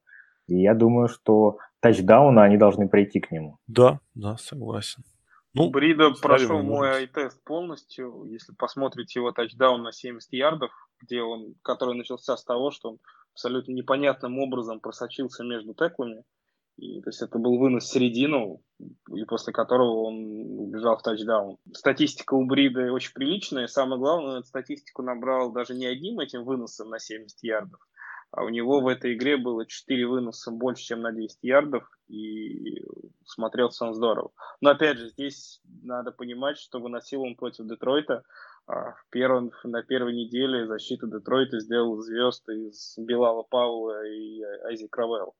[0.47, 3.57] И я думаю, что тачдауны, они должны прийти к нему.
[3.67, 5.03] Да, да, согласен.
[5.53, 8.25] Ну, Брида прошел мой ай-тест полностью.
[8.25, 12.97] Если посмотрите его тачдаун на 70 ярдов, где он, который начался с того, что он
[13.33, 16.23] абсолютно непонятным образом просочился между теклами,
[16.77, 18.61] и, то есть это был вынос в середину,
[19.13, 21.57] и после которого он убежал в тачдаун.
[21.73, 23.67] Статистика у Брида очень приличная.
[23.67, 27.79] Самое главное, статистику набрал даже не одним этим выносом на 70 ярдов,
[28.31, 32.83] а у него в этой игре было 4 выноса больше, чем на 200 ярдов, и
[33.23, 34.31] смотрелся он здорово.
[34.59, 38.23] Но опять же, здесь надо понимать, что выносил он против Детройта.
[38.67, 44.87] А в первом, на первой неделе защита Детройта сделала звезд из Билала Паула и Айзи
[44.87, 45.35] Кравелл.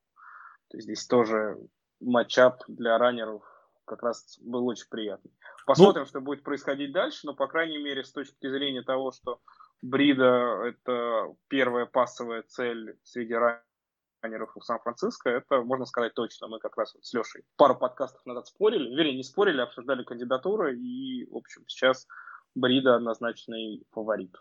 [0.70, 1.58] То есть здесь тоже
[2.00, 3.44] матчап для раннеров
[3.86, 5.32] как раз был очень приятный.
[5.66, 9.40] Посмотрим, ну, что будет происходить дальше, но, по крайней мере, с точки зрения того, что
[9.82, 16.48] Брида– это первая пассовая цель среди раннеров у Сан-Франциско, это можно сказать точно.
[16.48, 20.04] Мы как раз вот с Лешей пару подкастов назад спорили, вернее, не спорили, а обсуждали
[20.04, 22.08] кандидатуры, и, в общем, сейчас
[22.56, 24.36] Брида однозначный фаворит.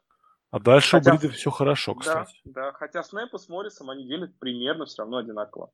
[0.50, 2.40] А дальше хотя, у Брида все хорошо, кстати.
[2.44, 5.70] Да, да, хотя снэпы с Моррисом они делят примерно все равно одинаково.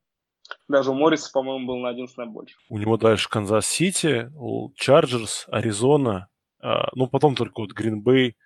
[0.69, 2.57] Даже у Морриса, по-моему, был на один снэп больше.
[2.69, 4.31] У него дальше Канзас-Сити,
[4.77, 6.29] Чарджерс, Аризона,
[6.63, 8.37] а, ну, потом только вот Гринбей,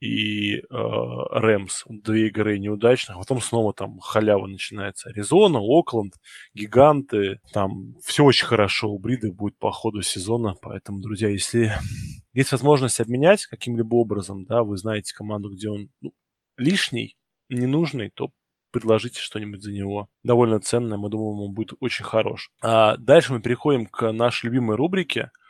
[0.00, 1.84] и э, Рэмс.
[1.88, 3.16] Две игры неудачных.
[3.16, 5.08] А потом снова там халява начинается.
[5.10, 6.14] Аризона, Окленд,
[6.54, 7.40] Гиганты.
[7.52, 10.54] Там все очень хорошо у Брида будет по ходу сезона.
[10.60, 11.72] Поэтому, друзья, если
[12.32, 16.12] есть возможность обменять каким-либо образом, да, вы знаете команду, где он ну,
[16.56, 17.16] лишний,
[17.48, 18.30] ненужный, то
[18.70, 20.08] предложите что-нибудь за него.
[20.22, 22.50] Довольно ценное, мы думаем, он будет очень хорош.
[22.62, 25.30] А дальше мы переходим к нашей любимой рубрике–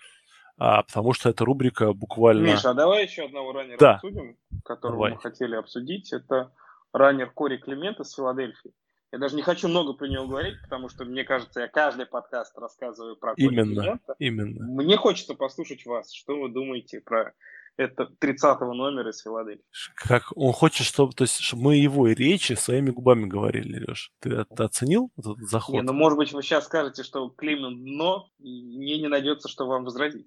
[0.58, 2.44] а, потому что эта рубрика буквально...
[2.44, 3.94] Миша, а давай еще одного раннера да.
[3.94, 5.12] обсудим, которого давай.
[5.12, 6.12] мы хотели обсудить.
[6.12, 6.52] Это
[6.92, 8.72] раннер Кори Климента с Филадельфии.
[9.12, 12.58] Я даже не хочу много про него говорить, потому что, мне кажется, я каждый подкаст
[12.58, 14.16] рассказываю про Кори именно, Климента.
[14.18, 14.66] Именно.
[14.66, 17.32] Мне хочется послушать вас, что вы думаете про
[17.78, 19.64] это 30 номера из Филадельфии.
[19.94, 24.10] Как он хочет, чтобы, то есть, чтобы мы его речи своими губами говорили, Леш.
[24.20, 25.74] Ты это оценил, этот заход?
[25.74, 29.66] Не, ну, может быть, вы сейчас скажете, что Клемент дно, и мне не найдется, что
[29.66, 30.26] вам возразить.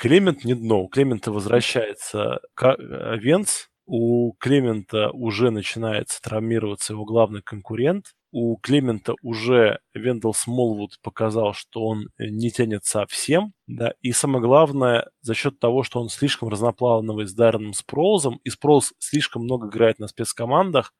[0.00, 0.82] Клемент не дно.
[0.82, 9.14] У Клемента возвращается э, Венц, у Клемента уже начинается травмироваться его главный конкурент, у Клемента
[9.22, 15.34] уже Вендел Смолвуд показал, что он э, не тянет совсем, да, и самое главное, за
[15.34, 20.08] счет того, что он слишком разноплановый с Дарреном Спроузом, и Спроуз слишком много играет на
[20.08, 20.94] спецкомандах,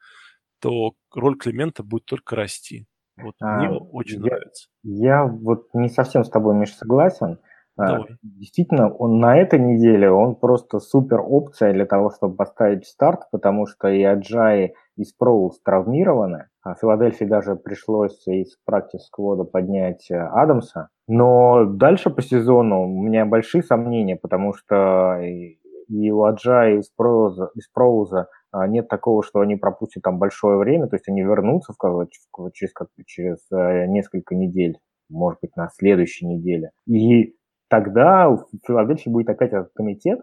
[0.61, 2.87] то роль Клемента будет только расти.
[3.17, 4.69] Вот а, мне очень я, нравится.
[4.83, 7.39] Я вот не совсем с тобой, Миш, согласен.
[7.77, 8.17] А, Давай.
[8.23, 13.67] Действительно, он на этой неделе он просто супер опция для того, чтобы поставить старт, потому
[13.67, 16.49] что и Аджай, и Спроулс травмированы.
[16.63, 20.89] А Филадельфии даже пришлось из практис-сквода поднять э, Адамса.
[21.09, 27.51] Но дальше по сезону у меня большие сомнения, потому что и у Аджая, и Спроуза,
[27.55, 31.73] и Спроуза а, нет такого, что они пропустят там большое время, то есть они вернутся
[31.73, 32.07] в,
[32.53, 32.73] через,
[33.07, 36.71] через э, несколько недель, может быть, на следующей неделе.
[36.87, 37.35] И
[37.69, 40.21] тогда в Филадельфии будет опять этот комитет,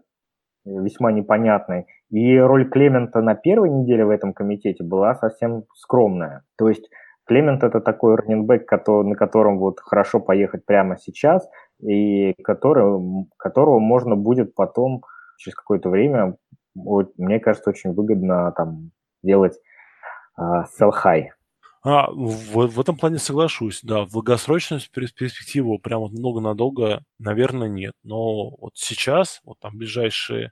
[0.67, 1.87] весьма непонятный.
[2.09, 6.43] И роль Клемента на первой неделе в этом комитете была совсем скромная.
[6.57, 6.89] То есть
[7.25, 11.47] Клемент это такой раненбэк, на котором вот хорошо поехать прямо сейчас,
[11.81, 15.03] и который, которого можно будет потом
[15.37, 16.37] через какое-то время,
[16.73, 18.91] вот, мне кажется, очень выгодно там
[19.23, 19.59] делать
[20.39, 20.91] uh, sell.
[21.83, 24.05] А, в, в этом плане соглашусь, да.
[24.05, 27.93] В долгосрочную перспективу прям вот много надолго, наверное, нет.
[28.03, 30.51] Но вот сейчас, вот там ближайшие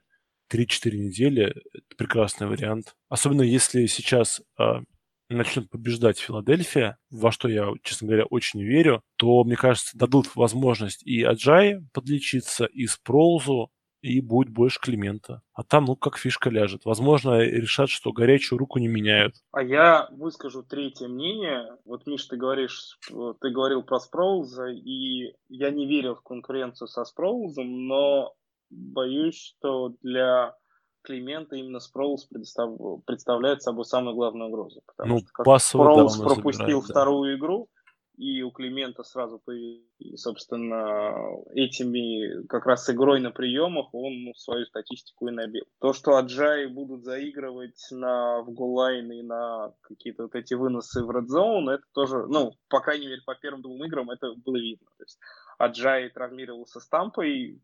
[0.52, 2.94] 3-4 недели, это прекрасный вариант.
[3.08, 4.80] Особенно если сейчас э,
[5.28, 11.02] начнет побеждать Филадельфия, во что я, честно говоря, очень верю, то, мне кажется, дадут возможность
[11.04, 13.70] и Аджай подлечиться, и Спроузу,
[14.02, 15.42] и будет больше Климента.
[15.52, 16.84] А там, ну, как фишка ляжет.
[16.84, 19.34] Возможно, решат, что горячую руку не меняют.
[19.52, 21.66] А я выскажу третье мнение.
[21.84, 22.98] Вот, Миш, ты говоришь,
[23.40, 28.34] ты говорил про Спроуза, и я не верил в конкуренцию со Спроузом, но
[28.70, 30.54] боюсь, что для
[31.02, 32.70] Климента именно Спроулс предостав...
[33.06, 34.82] представляет собой самую главную угрозу.
[34.86, 37.38] Потому ну, что как Спроулс пропустил забирает, вторую да.
[37.38, 37.68] игру,
[38.16, 41.14] и у Климента сразу, и, собственно,
[41.52, 45.64] этими как раз игрой на приемах он ну, свою статистику и набил.
[45.80, 51.10] То, что Аджаи будут заигрывать на, в голлайн и на какие-то вот эти выносы в
[51.10, 54.86] Red Zone, это тоже, ну, по крайней мере, по первым двум играм это было видно.
[54.96, 55.18] То есть
[55.58, 57.60] Аджаи травмировался с Тампой,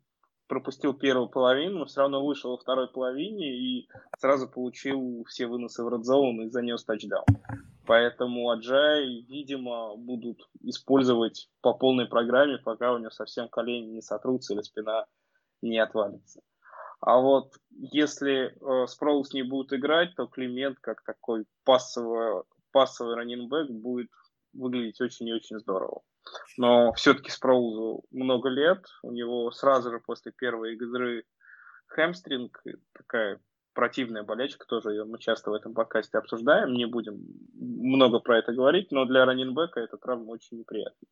[0.52, 3.88] пропустил первую половину, но все равно вышел во второй половине и
[4.18, 7.24] сразу получил все выносы в Zone и занес тачдаун.
[7.86, 14.52] Поэтому Аджай, видимо, будут использовать по полной программе, пока у него совсем колени не сотрутся
[14.52, 15.06] или спина
[15.62, 16.42] не отвалится.
[17.00, 23.70] А вот если э, Спроус не будет играть, то Климент как такой пассовый, пассовый раннинбэк
[23.70, 24.10] будет
[24.52, 26.02] выглядеть очень и очень здорово.
[26.56, 31.24] Но все-таки Спроузу много лет, у него сразу же после первой игры
[31.88, 33.40] хэмстринг, такая
[33.74, 37.22] противная болячка, тоже ее мы часто в этом подкасте обсуждаем, не будем
[37.54, 41.08] много про это говорить, но для раненбека эта травма очень неприятная.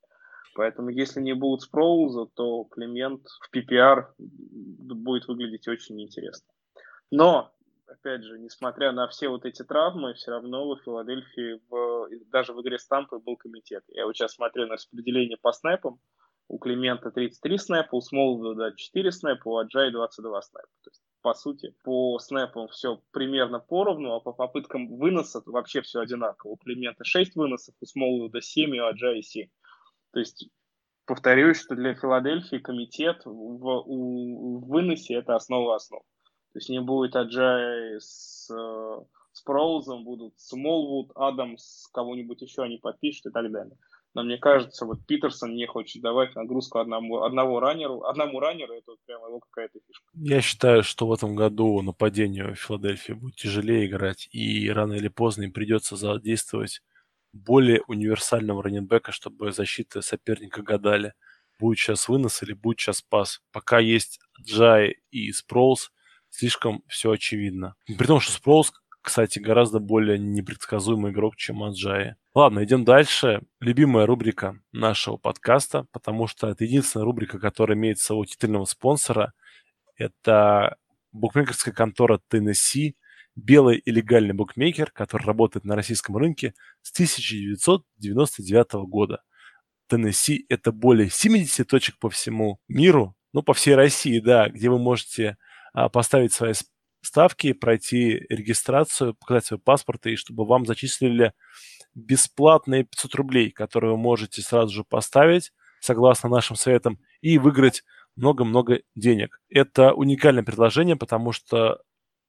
[0.55, 6.49] Поэтому если не будет Спроуза, то Климент в PPR будет выглядеть очень интересно.
[7.11, 7.53] Но,
[7.91, 12.61] опять же, несмотря на все вот эти травмы, все равно в Филадельфии в, даже в
[12.63, 13.85] игре с Тампой был комитет.
[13.89, 16.01] Я вот сейчас смотрю на распределение по снэпам.
[16.49, 20.69] У Климента 33 снэпа, у Смолда 4 снэпа, у Аджай 22 снэпа.
[20.83, 21.75] То есть по сути.
[21.85, 26.53] По снэпам все примерно поровну, а по попыткам выноса вообще все одинаково.
[26.53, 29.49] У Климента 6 выносов, у Смолвуда 7, у Аджая 7.
[30.13, 30.49] То есть
[31.07, 36.03] повторюсь, что для Филадельфии комитет в, у, в выносе это основа основ.
[36.53, 42.79] То есть не будет Аджай с, э, с Проузом, будут Смолвуд, Адамс, кого-нибудь еще они
[42.79, 43.77] подпишут и так далее.
[44.15, 48.91] Но мне кажется, вот Питерсон не хочет давать нагрузку одному, одному раннеру, одному раннеру, это
[48.91, 50.05] вот прямо его какая-то фишка.
[50.15, 55.45] Я считаю, что в этом году нападению Филадельфии будет тяжелее играть, и рано или поздно
[55.45, 56.83] им придется задействовать
[57.33, 61.15] более универсального раненбека, чтобы защиты соперника гадали,
[61.61, 63.41] будет сейчас вынос или будет сейчас пас.
[63.53, 65.93] Пока есть Джай и Спроулс,
[66.31, 67.75] слишком все очевидно.
[67.87, 72.15] При том, что Спроулс, кстати, гораздо более непредсказуемый игрок, чем Аджай.
[72.35, 73.43] Ладно, идем дальше.
[73.61, 79.33] Любимая рубрика нашего подкаста, потому что это единственная рубрика, которая имеет своего титульного спонсора.
[79.97, 80.77] Это
[81.13, 82.95] букмекерская контора Tennessee,
[83.35, 89.23] белый и легальный букмекер, который работает на российском рынке с 1999 года.
[89.91, 94.79] Tennessee– это более 70 точек по всему миру, ну, по всей России, да, где вы
[94.79, 95.37] можете
[95.93, 96.55] поставить свои
[97.03, 101.33] ставки, пройти регистрацию, показать свой паспорт, и чтобы вам зачислили
[101.95, 107.83] бесплатные 500 рублей, которые вы можете сразу же поставить, согласно нашим советам, и выиграть
[108.17, 109.41] много-много денег.
[109.49, 111.81] Это уникальное предложение, потому что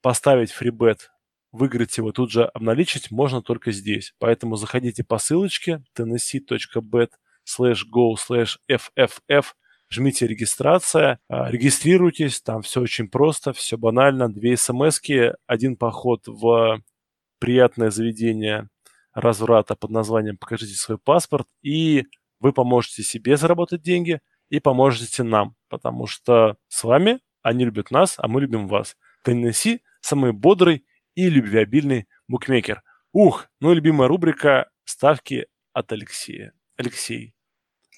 [0.02, 1.12] поставить фрибет,
[1.52, 4.14] выиграть его, тут же обналичить можно только здесь.
[4.20, 7.10] Поэтому заходите по ссылочке tennessee.bet
[7.46, 9.46] slash go slash fff,
[9.92, 15.02] жмите регистрация, а, регистрируйтесь, там все очень просто, все банально, две смс
[15.46, 16.82] один поход в
[17.40, 18.70] приятное заведение
[19.14, 22.06] разврата под названием «Покажите свой паспорт», и
[22.40, 28.16] вы поможете себе заработать деньги и поможете нам, потому что с вами они любят нас,
[28.18, 28.96] а мы любим вас.
[29.24, 32.82] Теннесси– самый бодрый и любвеобильный букмекер.
[33.12, 36.54] Ух, ну и любимая рубрика «Ставки от Алексея».
[36.78, 37.34] Алексей,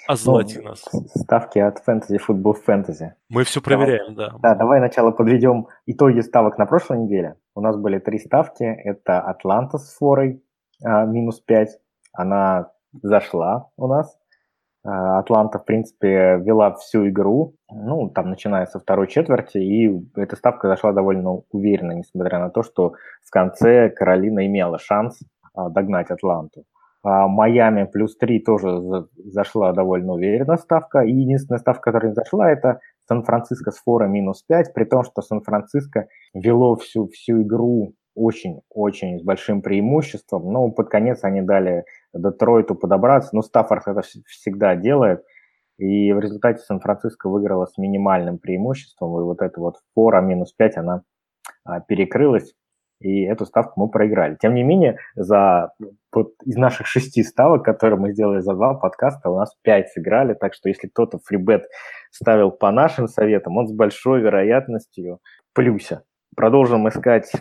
[0.08, 0.84] озолоти ну, нас.
[1.16, 3.16] Ставки от фэнтези, футбол фэнтези.
[3.30, 4.38] Мы все проверяем, давай, да.
[4.42, 7.36] Да, давай сначала подведем итоги ставок на прошлой неделе.
[7.56, 8.64] У нас были три ставки.
[8.64, 10.44] Это Атланта с форой,
[10.84, 11.80] а, минус 5.
[12.14, 14.18] Она зашла у нас.
[14.86, 20.36] А, Атланта, в принципе, вела всю игру, ну, там, начиная со второй четверти, и эта
[20.36, 25.20] ставка зашла довольно уверенно, несмотря на то, что в конце Каролина имела шанс
[25.54, 26.66] а, догнать Атланту.
[27.04, 31.02] Майами плюс 3 тоже зашла довольно уверенно ставка.
[31.02, 35.22] И единственная ставка, которая не зашла, это Сан-Франциско с фора минус 5, при том, что
[35.22, 40.52] Сан-Франциско вело всю, всю игру очень-очень с большим преимуществом.
[40.52, 43.36] Но под конец они дали Детройту подобраться.
[43.36, 45.24] Но Стаффорд это всегда делает.
[45.78, 49.20] И в результате Сан-Франциско выиграла с минимальным преимуществом.
[49.20, 51.04] И вот эта вот фора минус 5, она
[51.66, 52.54] а, перекрылась.
[53.04, 54.38] И эту ставку мы проиграли.
[54.42, 55.74] Тем не менее, за,
[56.14, 60.34] вот, из наших шести ставок, которые мы сделали за два подкаста, у нас пять сыграли.
[60.34, 61.66] Так что если кто-то фрибет
[62.12, 65.20] ставил по нашим советам, он с большой вероятностью
[65.54, 66.04] плюся.
[66.36, 67.32] Продолжим искать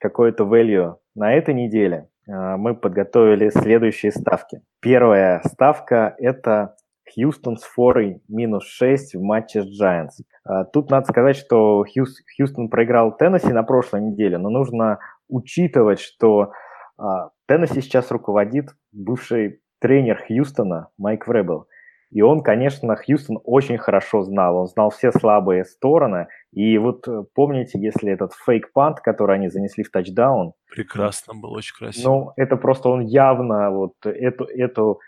[0.00, 4.62] какое-то value на этой неделе, а, мы подготовили следующие ставки.
[4.80, 6.74] Первая ставка– это
[7.14, 10.24] Хьюстон с форой минус 6 в матче с Giants.
[10.44, 14.98] А, тут надо сказать, что Хьюстон проиграл Теннесси на прошлой неделе, но нужно
[15.28, 16.52] учитывать, что
[16.98, 21.66] а, Теннесси сейчас руководит бывший тренер Хьюстона Майк Вребел.
[22.12, 24.58] И он, конечно, Хьюстон очень хорошо знал.
[24.58, 26.28] Он знал все слабые стороны.
[26.52, 30.52] И вот э, помните, если этот фейк-пант, который они занесли в тачдаун...
[30.70, 32.08] Прекрасно был, очень красиво.
[32.08, 35.00] Ну, это просто он явно вот эту, эту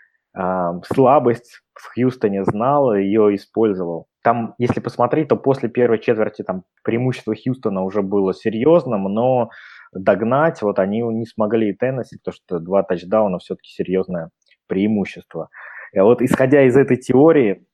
[0.85, 4.07] слабость в Хьюстоне знал ее использовал.
[4.23, 9.49] Там, если посмотреть, то после первой четверти там преимущество Хьюстона уже было серьезным, но
[9.93, 14.29] догнать вот они не смогли и Теннесси, потому что два тачдауна все-таки серьезное
[14.67, 15.49] преимущество.
[15.93, 17.65] И вот исходя из этой теории,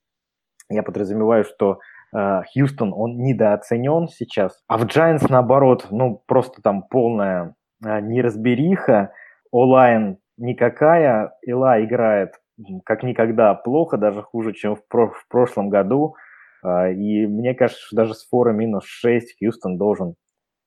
[0.69, 1.80] я подразумеваю, что
[2.13, 9.13] э, Хьюстон, он недооценен сейчас, а в Giants, наоборот, ну, просто там полная э, неразбериха,
[9.52, 12.36] онлайн никакая, Ила играет
[12.85, 16.15] как никогда плохо, даже хуже, чем в, про- в прошлом году,
[16.63, 20.15] э, и мне кажется, что даже с фора минус 6 Хьюстон должен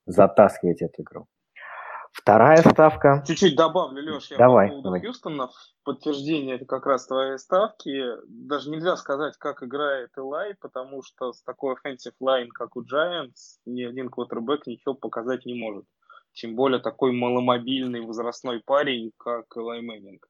[0.06, 1.26] затаскивать эту игру.
[2.14, 3.24] Вторая ставка.
[3.26, 5.00] Чуть-чуть добавлю, Леш, я давай, по поводу давай.
[5.00, 5.50] Хьюстона.
[5.82, 8.02] Подтверждение это как раз твоей ставки.
[8.28, 13.58] Даже нельзя сказать, как играет Элай, потому что с такой offensive line, как у Giants,
[13.66, 15.86] ни один квотербек ничего показать не может.
[16.34, 20.28] Тем более такой маломобильный возрастной парень, как Элай Мэннинг.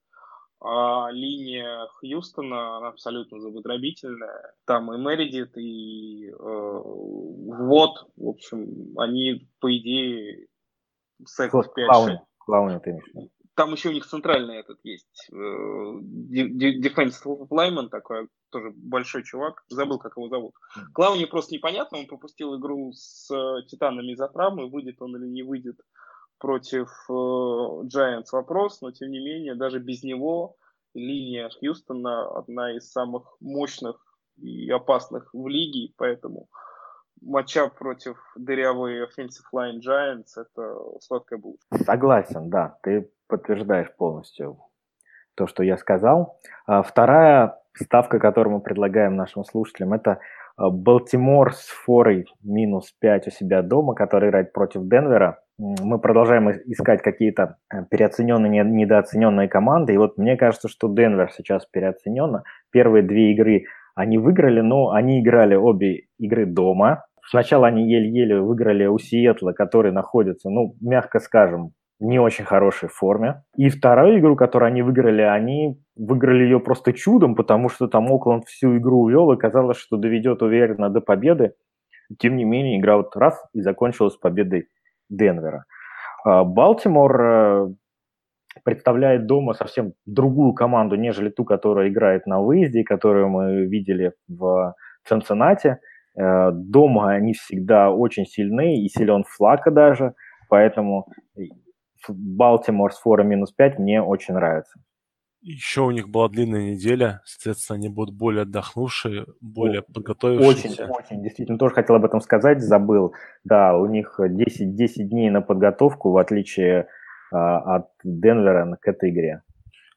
[0.61, 4.55] А линия Хьюстона, она абсолютно забодробительная.
[4.65, 10.47] Там и Мередит, и э, Вот, в общем, они, по идее,
[11.27, 12.99] секс 5 Клауни, ты
[13.55, 15.29] там еще у них центральный этот есть.
[15.33, 19.63] Э, defensive lineman такой, тоже большой чувак.
[19.69, 20.55] Забыл, как его зовут.
[20.93, 21.99] Клауни просто непонятно.
[21.99, 24.69] Он пропустил игру с э, Титанами из-за травмы.
[24.69, 25.79] Выйдет он или не выйдет
[26.39, 28.81] против э, Giants вопрос.
[28.81, 30.57] Но, тем не менее, даже без него
[30.95, 33.97] линия Хьюстона одна из самых мощных
[34.37, 35.93] и опасных в лиге.
[35.97, 36.49] Поэтому
[37.21, 41.79] матча против дырявой offensive line Giants– это сладкая булочка.
[41.85, 42.79] Согласен, да.
[42.83, 44.59] Ты подтверждаешь полностью
[45.35, 46.41] то, что я сказал.
[46.67, 50.21] А вторая ставка, которую мы предлагаем нашим слушателям, это
[50.57, 55.41] Балтимор с форой минус 5 у себя дома, который играет против Денвера.
[55.59, 59.95] Мы продолжаем искать какие-то э, переоцененные, недооцененные команды.
[59.95, 62.43] И вот мне кажется, что Денвер сейчас переоцененно.
[62.73, 67.05] Первые две игры они выиграли, но они играли обе игры дома.
[67.31, 72.89] Сначала они еле-еле выиграли у Сиэтла, который находится, ну, мягко скажем, в не очень хорошей
[72.89, 73.45] форме.
[73.57, 78.45] И вторую игру, которую они выиграли, они выиграли ее просто чудом, потому что там Окленд
[78.47, 81.55] всю игру увел, и казалось, что доведет уверенно до победы.
[82.19, 84.67] Тем не менее, игра вот раз и закончилась победой
[85.17, 85.65] Денвера.
[86.25, 87.69] А, Балтимор э,
[88.65, 94.75] представляет дома совсем другую команду, нежели ту, которая играет на выезде, которую мы видели в
[95.07, 95.81] Цинциннате.
[96.19, 100.15] Э, дома они всегда очень сильны, и силен Флака даже,
[100.49, 101.07] поэтому
[102.09, 104.79] Балтимор с фора минус 5 мне очень нравится.
[105.45, 110.87] Еще у них была длинная неделя, соответственно, они будут более отдохнувшие, более подготовившиеся.
[110.87, 113.13] Очень, очень, действительно, тоже хотел об этом сказать, забыл.
[113.45, 116.89] Да, у них 10, 10 дней на подготовку, в отличие
[117.31, 119.43] а, от Денвера к этой игре.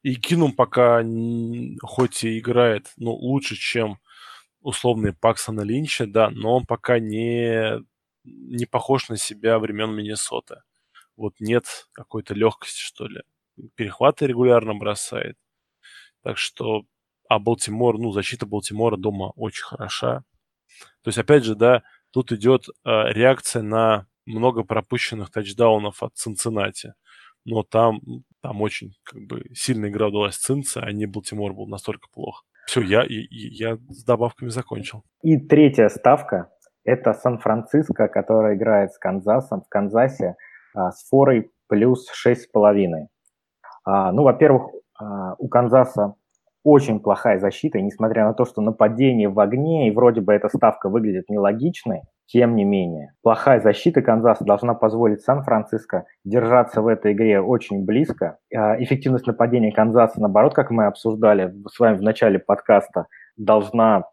[0.03, 1.01] И Кинум пока
[1.81, 3.99] хоть и играет ну, лучше, чем
[4.59, 7.81] условный Паксона Линча, да, но он пока не,
[8.25, 10.57] не похож на себя времен Миннесоты
[11.17, 13.21] вот нет какой-то легкости, что ли.
[13.75, 15.35] Перехваты регулярно бросает.
[16.23, 16.83] Так что,
[17.29, 20.23] а Балтимор, ну, защита Балтимора дома очень хороша.
[21.03, 26.93] То есть, опять же, да, тут идет э, реакция на много пропущенных тачдаунов от Цинциннати.
[27.45, 28.01] Но там,
[28.41, 32.43] там очень как бы сильная игра удалась Цинце, а не Балтимор был настолько плохо.
[32.67, 35.03] Все, я, я, я с добавками закончил.
[35.23, 36.51] И третья ставка–
[36.83, 40.35] это Сан-Франциско, который играет с Канзасом в Канзасе–
[40.77, 43.07] а, с форой плюс 6,5.
[43.87, 44.69] А, ну, во-первых,
[44.99, 46.15] а, у Канзаса
[46.63, 50.49] очень плохая защита, и несмотря на то, что нападение в огне, и вроде бы эта
[50.49, 57.13] ставка выглядит нелогичной, тем не менее, плохая защита Канзаса должна позволить Сан-Франциско держаться в этой
[57.13, 58.39] игре очень близко.
[58.51, 63.07] Эффективность нападения Канзаса, наоборот, как мы обсуждали с вами в начале подкаста,
[63.37, 64.03] должна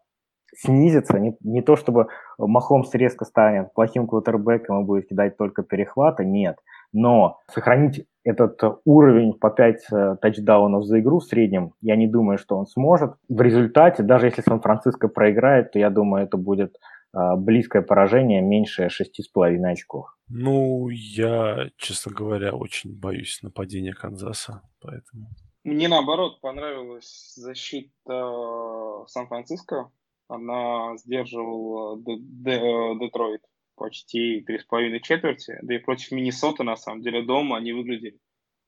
[0.55, 1.19] снизится.
[1.19, 2.07] Не, не то, чтобы
[2.37, 6.55] Махомс резко станет плохим квотербеком и будет кидать только перехваты, нет.
[6.95, 12.37] Но сохранить этот уровень по 5 э, тачдаунов за игру в среднем, я не думаю,
[12.37, 13.11] что он сможет.
[13.27, 16.77] В результате, даже если Сан-Франциско проиграет, то я думаю, это будет
[17.13, 20.15] э, близкое поражение, меньше 6,5 очков.
[20.29, 25.27] Ну, я, честно говоря, очень боюсь нападения Канзаса, поэтому...
[25.65, 29.89] Мне наоборот понравилась защита э, Сан-Франциско
[30.27, 33.41] она сдерживала Детройт
[33.75, 35.57] почти три с половиной четверти.
[35.61, 38.19] Да и против Миннесоты, на самом деле, дома они выглядели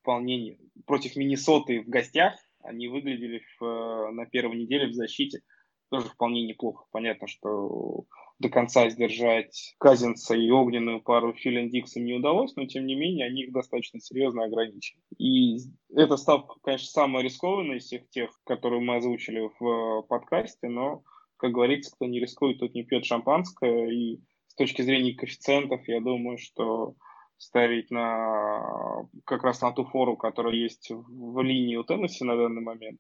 [0.02, 0.58] вполне...
[0.86, 5.42] Против Миннесоты в гостях они выглядели в, на первой неделе в защите
[5.90, 6.86] тоже вполне неплохо.
[6.92, 8.06] Понятно, что
[8.40, 13.26] до конца сдержать Казинца и огненную пару Филин Диксом не удалось, но тем не менее
[13.26, 15.00] они их достаточно серьезно ограничили.
[15.18, 15.58] И
[15.96, 21.04] эта ставка, конечно, самая рискованная из всех тех, которые мы озвучили в подкасте, но
[21.38, 23.90] как говорится, кто не рискует, тот не пьет шампанское.
[23.92, 24.20] И
[24.58, 26.96] точки зрения коэффициентов, я думаю, что
[27.38, 32.62] ставить на как раз на ту фору, которая есть в линии у Теннесси на данный
[32.62, 33.00] момент,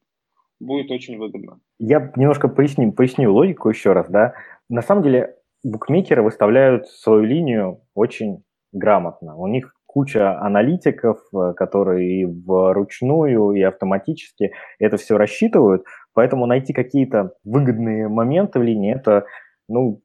[0.59, 1.59] будет очень выгодно.
[1.79, 4.33] Я немножко поясню, поясню логику еще раз, да.
[4.69, 9.35] На самом деле букмекеры выставляют свою линию очень грамотно.
[9.35, 16.73] У них куча аналитиков, э, которые и вручную, и автоматически это все рассчитывают, поэтому найти
[16.73, 19.25] какие-то выгодные моменты в линии это
[19.67, 20.01] ну,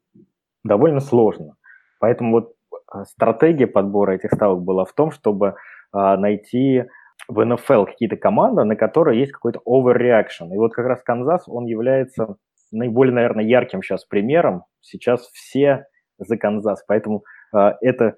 [0.63, 1.55] довольно сложно.
[1.99, 2.53] Поэтому вот
[2.93, 5.55] э, стратегия подбора этих ставок была в том, чтобы
[5.91, 6.85] а, найти
[7.27, 10.51] в НФЛ какие-то команды, на которые есть какой-то overreaction.
[10.53, 12.35] И вот как раз Канзас, он является
[12.71, 14.63] наиболее, наверное, ярким сейчас примером.
[14.81, 15.85] Сейчас все
[16.17, 18.15] за Канзас, поэтому а, это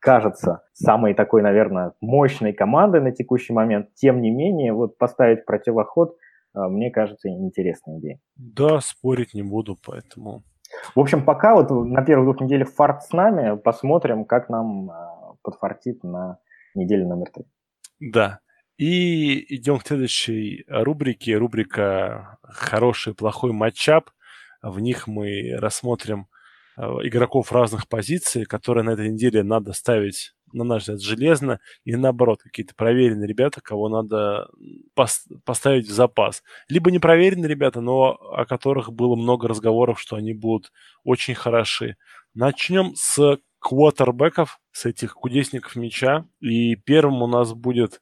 [0.00, 3.94] кажется самой такой, наверное, мощной командой на текущий момент.
[3.94, 6.16] Тем не менее, вот поставить противоход,
[6.54, 8.20] а, мне кажется, интересной идеей.
[8.36, 10.42] Да, спорить не буду, поэтому...
[10.94, 15.34] В общем, пока вот на первых двух неделях фарт с нами, посмотрим, как нам а,
[15.42, 16.38] подфартит на
[16.74, 17.44] неделе номер три.
[18.00, 18.40] Да.
[18.76, 21.36] И идем к следующей рубрике.
[21.36, 24.10] Рубрика «Хороший, плохой матчап».
[24.62, 26.28] В них мы рассмотрим
[26.76, 31.94] э, игроков разных позиций, которые на этой неделе надо ставить, на наш взгляд, железно, и
[31.96, 34.48] наоборот, какие-то проверенные ребята, кого надо
[34.96, 36.42] пос- поставить в запас.
[36.68, 40.72] Либо непроверенные ребята, но о которых было много разговоров, что они будут
[41.04, 41.96] очень хороши.
[42.34, 46.26] Начнем с квотербеков, с этих кудесников мяча.
[46.40, 48.00] И первым у нас будет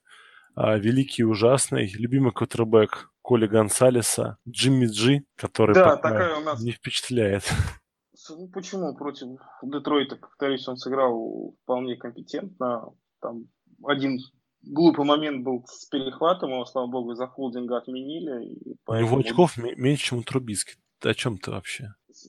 [0.55, 6.63] а, великий ужасный, любимый квотербек Коли Гонсалеса, Джимми Джи, который Да, пока такая у нас-
[6.63, 7.45] не впечатляет.
[8.31, 9.29] Ну, почему против
[9.63, 12.91] Детройта, повторюсь, он сыграл вполне компетентно.
[13.21, 13.45] Там
[13.85, 14.19] один
[14.63, 18.45] глупый момент был с перехватом, его, слава богу, из-за холдинга отменили.
[18.47, 20.75] и У него поэтому- очков ме- меньше, чем у Трубицки.
[20.99, 21.89] Ты о чем ты вообще?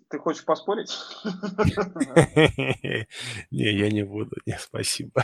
[0.10, 0.92] Ты хочешь поспорить?
[3.52, 4.36] Не, я не буду.
[4.46, 5.24] Не, спасибо.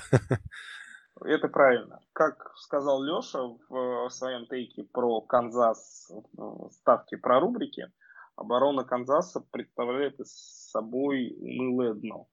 [1.24, 1.99] Это правильно.
[2.13, 7.91] Как сказал Леша в, в своем тейке про Канзас, в ставке про рубрики,
[8.36, 12.27] оборона Канзаса представляет собой унылое дно.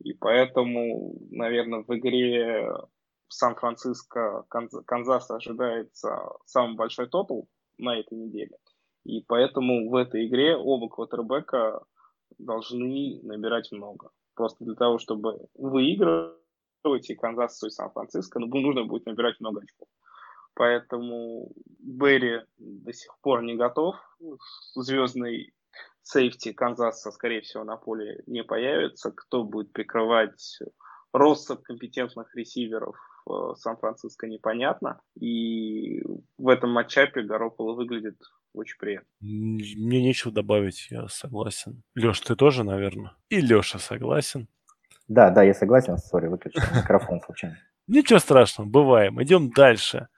[0.00, 2.68] И поэтому, наверное, в игре
[3.28, 8.56] Сан-Франциско Канз- Канзаса ожидается самый большой тотал на этой неделе.
[9.04, 11.84] И поэтому в этой игре оба квотербека
[12.38, 14.10] должны набирать много.
[14.34, 19.88] Просто для того, чтобы выигрывать и Канзасу, и Сан-Франциско, ну, нужно будет набирать много очков.
[20.54, 23.96] Поэтому Берри до сих пор не готов.
[24.74, 25.54] Звездный
[26.02, 29.12] сейфти Канзаса, скорее всего, на поле не появится.
[29.12, 30.58] Кто будет прикрывать
[31.12, 35.00] россыпь компетентных ресиверов в Сан-Франциско непонятно.
[35.18, 36.02] И
[36.38, 38.18] в этом матчапе Гарополо выглядит
[38.52, 39.08] очень приятно.
[39.20, 41.82] Мне нечего добавить, я согласен.
[41.94, 43.16] Леш, ты тоже, наверное?
[43.28, 44.48] И Леша согласен.
[45.08, 47.58] Да, да, я согласен, сори, выключил микрофон случайно.
[47.86, 49.22] Ничего страшного, бываем.
[49.22, 50.08] Идем дальше.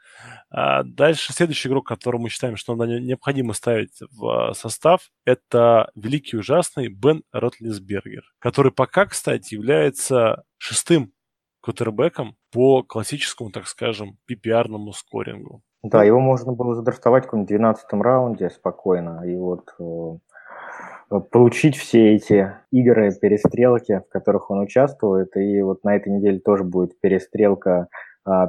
[0.50, 5.90] А, Дальше следующий игрок, которого мы считаем, что надо- необходимо ставить в а, состав, это
[5.94, 11.12] великий ужасный Бен Ротлисбергер, который пока, кстати, является шестым
[11.60, 15.62] квотербеком по классическому, так скажем, PPR-ному скорингу.
[15.82, 19.22] Да, его можно было задрафтовать в каком-нибудь 12 раунде спокойно.
[19.26, 25.36] И вот э, получить все эти игры, перестрелки, в которых он участвует.
[25.36, 27.88] И вот на этой неделе тоже будет перестрелка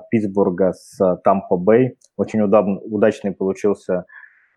[0.09, 1.97] Питтсбурга с Тампа Бэй.
[2.17, 4.05] Очень удобно, удачный получился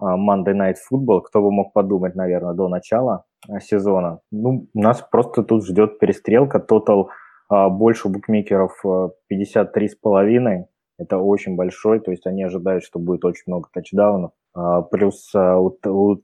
[0.01, 1.23] э, Monday Night Football.
[1.23, 4.21] Кто бы мог подумать, наверное, до начала э, сезона.
[4.31, 6.61] Ну, нас просто тут ждет перестрелка.
[6.61, 7.11] Тотал
[7.51, 10.67] больше у букмекеров э, 53,5
[10.99, 14.33] это очень большой, то есть они ожидают, что будет очень много тачдаунов.
[14.55, 16.17] А, Плюс а, у, у,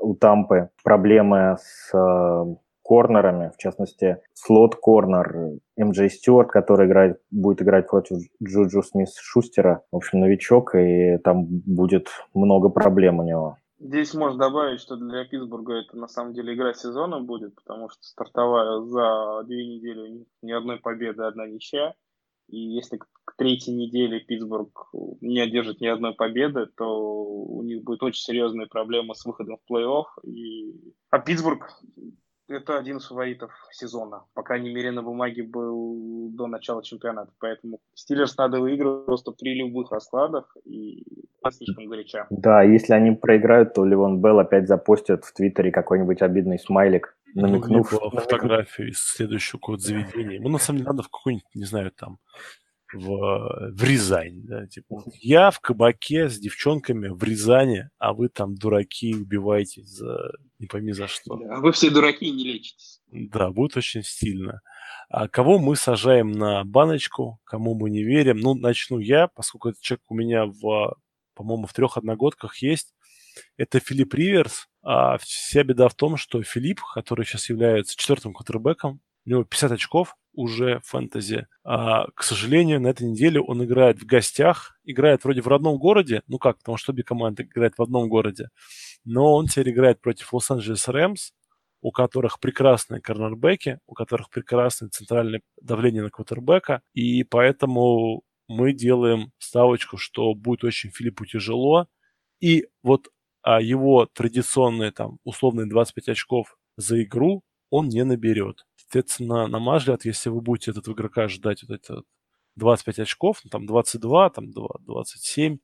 [0.00, 2.46] у Тампы проблемы с а,
[2.92, 9.96] корнерами, в частности, слот-корнер МJ Стюарт, который играет, будет играть против Джуджу Смис Шустера, в
[9.96, 13.56] общем, новичок, и там будет много проблем у него.
[13.78, 18.02] Здесь можно добавить, что для Питтсбурга это на самом деле игра сезона будет, потому что
[18.02, 21.94] стартовая за две недели ни одной победы, одна ничья.
[22.50, 24.90] И если к к третьей неделе Питтсбург
[25.20, 29.72] не одержит ни одной победы, то у них будет очень серьезные проблемы с выходом в
[29.72, 30.04] плей-офф.
[30.24, 30.94] И...
[31.10, 31.70] А Питтсбург
[32.52, 34.24] это один из фаворитов сезона.
[34.34, 37.32] По крайней мере, на бумаге был до начала чемпионата.
[37.38, 40.56] Поэтому Стиллерс надо выигрывать просто при любых раскладах.
[40.64, 41.04] И
[41.50, 42.26] слишком горяча.
[42.30, 47.92] Да, если они проиграют, то Ливон Белл опять запостит в Твиттере какой-нибудь обидный смайлик, намекнув,
[47.92, 50.40] Ну, фотографию из следующего какого-то заведения.
[50.40, 52.18] Ну, на самом деле, надо в какой-нибудь, не знаю, там,
[52.92, 58.54] в, в Рязань, да, типа, я в кабаке с девчонками в Рязани, а вы там,
[58.54, 60.32] дураки, убиваетесь за
[60.62, 61.36] не пойми за что.
[61.36, 63.00] Да, вы все дураки и не лечитесь.
[63.10, 64.62] Да, будет очень стильно.
[65.08, 68.38] А кого мы сажаем на баночку, кому мы не верим?
[68.38, 70.96] Ну, начну я, поскольку этот человек у меня в,
[71.34, 72.94] по-моему, в трех одногодках есть.
[73.56, 74.68] Это Филипп Риверс.
[74.82, 79.72] А вся беда в том, что Филипп, который сейчас является четвертым квотербеком, у него 50
[79.72, 81.46] очков уже фэнтези.
[81.64, 86.22] А, к сожалению, на этой неделе он играет в гостях, играет вроде в родном городе,
[86.26, 88.48] ну как, потому что обе команды играют в одном городе,
[89.04, 91.32] но он теперь играет против Лос-Анджелес Рэмс,
[91.82, 99.32] у которых прекрасные корнербеки, у которых прекрасное центральное давление на квотербека, и поэтому мы делаем
[99.38, 101.86] ставочку, что будет очень Филиппу тяжело,
[102.40, 103.08] и вот
[103.42, 108.64] а его традиционные там условные 25 очков за игру он не наберет.
[108.92, 112.02] Соответственно, на мой взгляд, если вы будете этот игрока ждать вот это
[112.56, 115.56] 25 очков, ну, там 22, там 2, 27,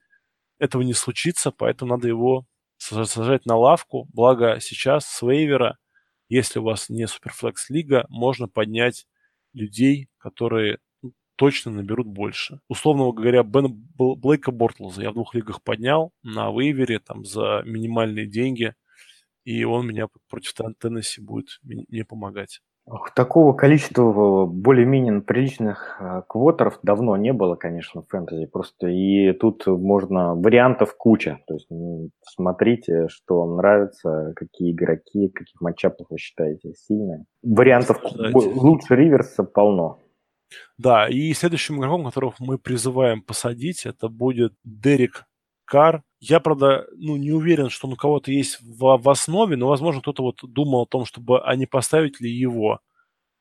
[0.59, 2.47] этого не случится, поэтому надо его
[2.79, 4.09] сажать на лавку.
[4.15, 5.77] Благо сейчас с вейвера,
[6.31, 9.07] если у вас не суперфлекс лига, можно поднять
[9.53, 12.61] людей, которые ну, точно наберут больше.
[12.67, 18.27] Условно говоря, Бен Блейка Бортлза я в двух лигах поднял на вейвере там за минимальные
[18.27, 18.75] деньги,
[19.45, 22.63] и он меня против Теннесси будет мне помогать.
[23.15, 28.47] Такого количества более-менее приличных э, квотеров давно не было, конечно, в фэнтези.
[28.47, 31.41] Просто и тут можно вариантов куча.
[31.47, 31.69] То есть
[32.23, 37.25] смотрите, что вам нравится, какие игроки, каких матчапов вы считаете сильные.
[37.43, 38.01] Вариантов
[38.35, 39.99] лучше Риверса полно.
[40.79, 45.25] Да, и следующим игроком, которого мы призываем посадить, это будет Дерек
[45.65, 46.03] Кар.
[46.21, 50.01] Я, правда, ну, не уверен, что он у кого-то есть в, в основе, но, возможно,
[50.01, 52.81] кто-то вот думал о том, чтобы, а не поставить ли его.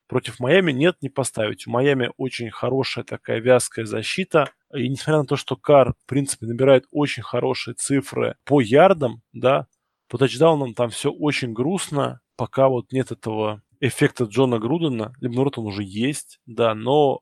[0.07, 1.67] Против Майами нет, не поставить.
[1.67, 4.51] У Майами очень хорошая такая вязкая защита.
[4.73, 9.67] И несмотря на то, что Кар, в принципе, набирает очень хорошие цифры по ярдам, да,
[10.07, 15.13] по тачдаунам там все очень грустно, пока вот нет этого эффекта Джона Грудена.
[15.19, 17.21] Либо, наоборот, он уже есть, да, но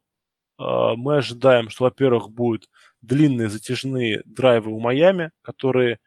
[0.58, 2.70] мы ожидаем, что, во-первых, будет
[3.02, 6.00] длинные затяжные драйвы у Майами, которые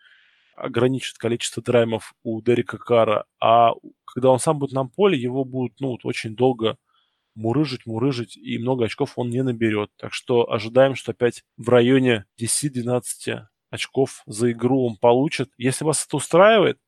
[0.56, 3.72] ограничат количество драймов у Дерека Кара, а
[4.04, 6.76] когда он сам будет на поле, его будут ну, очень долго
[7.34, 9.90] мурыжить, мурыжить, и много очков он не наберет.
[9.96, 15.50] Так что ожидаем, что опять в районе 10-12 очков за игру он получит.
[15.56, 16.78] Если вас это устраивает,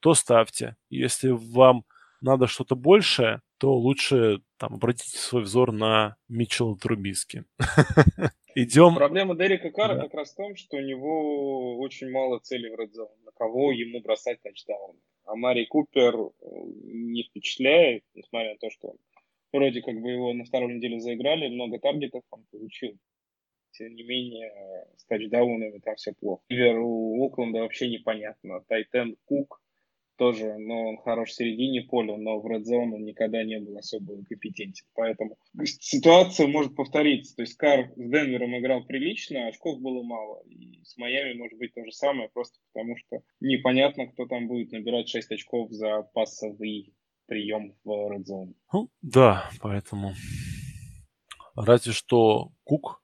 [0.00, 0.76] то ставьте.
[0.90, 1.84] Если вам
[2.20, 7.44] надо что-то большее, то лучше там обратите свой взор на Митчелла Трубиски.
[8.54, 8.94] Идем.
[8.94, 10.02] Проблема Дерека Кара да.
[10.02, 14.00] как раз в том, что у него очень мало целей в редзоне, на кого ему
[14.00, 14.96] бросать тачдаун.
[15.24, 16.30] А Мари Купер э,
[16.84, 18.94] не впечатляет, несмотря на то, что
[19.52, 22.96] вроде как бы его на второй неделе заиграли, много таргетов он получил.
[23.72, 24.50] Тем не менее,
[24.96, 26.42] с тачдаунами там все плохо.
[26.48, 28.62] Ливер у Окленда вообще непонятно.
[28.68, 29.60] Тайтен Кук
[30.16, 33.76] тоже, но он хорош в середине поля, но в Red Zone он никогда не был
[33.78, 34.86] особо компетентен.
[34.94, 37.36] Поэтому ситуация может повториться.
[37.36, 40.42] То есть Кар с Денвером играл прилично, а очков было мало.
[40.48, 44.72] И с Майами может быть то же самое, просто потому что непонятно, кто там будет
[44.72, 46.94] набирать 6 очков за пассовый
[47.26, 48.54] прием в Red Zone.
[48.72, 50.14] Ну, да, поэтому
[51.54, 53.02] разве что Кук,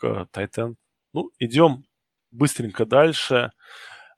[0.00, 0.76] как Тайтен.
[1.12, 1.84] Ну, идем
[2.30, 3.50] быстренько дальше.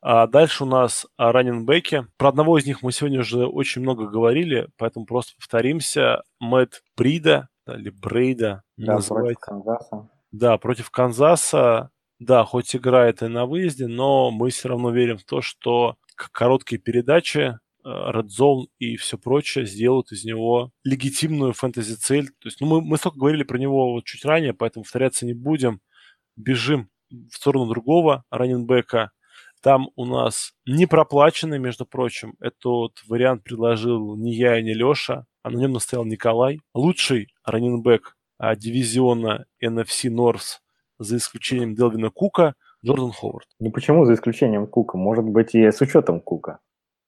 [0.08, 2.06] А дальше у нас раненбеки.
[2.16, 6.22] Про одного из них мы сегодня уже очень много говорили, поэтому просто повторимся.
[6.38, 9.40] Мэтт Брида, или Брейда, да, называется.
[9.40, 10.10] против Канзаса.
[10.30, 11.90] Да, против Канзаса.
[12.20, 16.80] Да, хоть играет и на выезде, но мы все равно верим в то, что короткие
[16.80, 22.28] передачи, э, Red Zone и все прочее сделают из него легитимную фэнтези-цель.
[22.28, 25.34] То есть, ну, мы, мы столько говорили про него вот чуть ранее, поэтому повторяться не
[25.34, 25.80] будем.
[26.36, 29.10] Бежим в сторону другого раненбека.
[29.66, 32.36] Там у нас не проплаченный, между прочим.
[32.38, 36.60] Этот вариант предложил не я и не Леша, а на нем настоял Николай.
[36.72, 40.60] Лучший раненбэк а, дивизиона NFC North
[41.00, 42.54] за исключением Делвина Кука,
[42.84, 43.48] Джордан Ховард.
[43.58, 44.98] Ну почему за исключением Кука?
[44.98, 46.60] Может быть и с учетом Кука.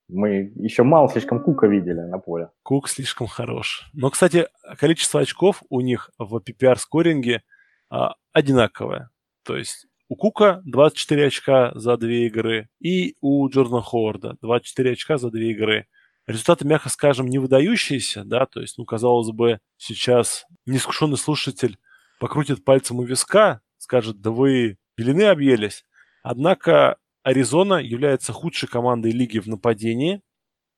[0.09, 2.51] Мы еще мало слишком Кука видели на поле.
[2.65, 3.89] Кук слишком хорош.
[3.93, 4.49] Но, кстати,
[4.81, 7.43] количество очков у них в PPR-скоринге
[7.89, 9.11] а, одинаковое.
[9.45, 15.19] То есть у Кука 24 очка за две игры и у Джордана Ховарда 24 очка
[15.19, 15.87] за две игры.
[16.27, 21.79] Результаты, мягко скажем, не выдающиеся, да, то есть, ну, казалось бы, сейчас неискушенный слушатель
[22.21, 25.85] покрутит пальцем у виска, скажет, да вы пелены объелись.
[26.23, 30.21] Однако Аризона является худшей командой лиги в нападении,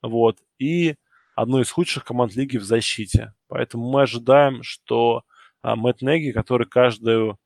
[0.01, 0.95] вот, и
[1.35, 3.33] одной из худших команд лиги в защите.
[3.47, 5.23] Поэтому мы ожидаем, что
[5.61, 7.37] а, Мэтт Неги, который каждую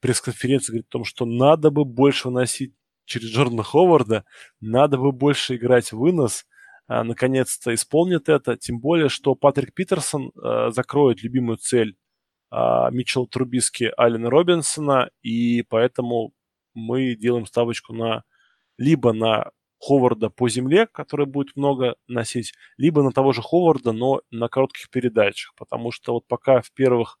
[0.00, 2.74] пресс-конференции говорит о том, что надо бы больше выносить
[3.04, 4.24] через Джордана Ховарда,
[4.60, 6.44] надо бы больше играть вынос,
[6.86, 11.96] а, наконец-то исполнит это, тем более, что Патрик Питерсон а, закроет любимую цель
[12.50, 16.32] а, Митчелла Трубиски Алина Робинсона, и поэтому
[16.74, 18.24] мы делаем ставочку на
[18.78, 24.22] либо на Ховарда по земле, который будет много носить, либо на того же Ховарда, но
[24.30, 27.18] на коротких передачах, потому что вот пока в первых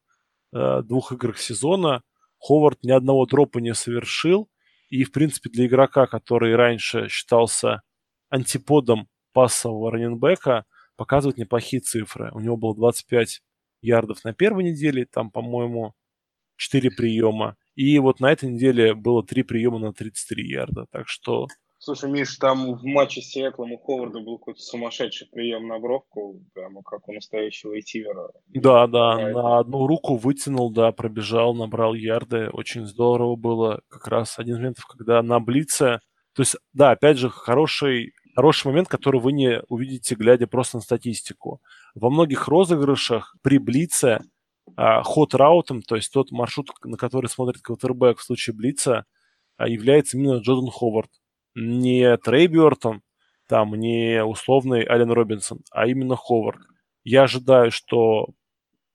[0.52, 2.02] э, двух играх сезона
[2.38, 4.48] Ховард ни одного дропа не совершил.
[4.88, 7.82] И, в принципе, для игрока, который раньше считался
[8.30, 10.64] антиподом пассового раненбека,
[10.96, 12.30] показывает неплохие цифры.
[12.32, 13.42] У него было 25
[13.82, 15.94] ярдов на первой неделе, там, по-моему,
[16.56, 17.56] 4 приема.
[17.74, 20.86] И вот на этой неделе было 3 приема на 33 ярда.
[20.90, 21.46] Так что
[21.80, 26.42] Слушай, Миш, там в матче с Сиэтлом у Ховарда был какой-то сумасшедший прием на бровку,
[26.52, 28.30] прямо как у настоящего ресивера.
[28.48, 33.80] Да, да, а на одну руку вытянул, да, пробежал, набрал ярды, очень здорово было.
[33.88, 36.00] Как раз один из моментов, когда на блице,
[36.34, 40.82] то есть, да, опять же, хороший, хороший момент, который вы не увидите, глядя просто на
[40.82, 41.60] статистику.
[41.94, 44.18] Во многих розыгрышах при блице
[44.76, 49.04] ход-раутом, то есть тот маршрут, на который смотрит квотербек в случае блица,
[49.56, 51.10] а, является именно Джордан Ховард.
[51.60, 53.02] Не Трей Бёртон,
[53.48, 56.60] там, не условный Ален Робинсон, а именно Ховард.
[57.02, 58.28] Я ожидаю, что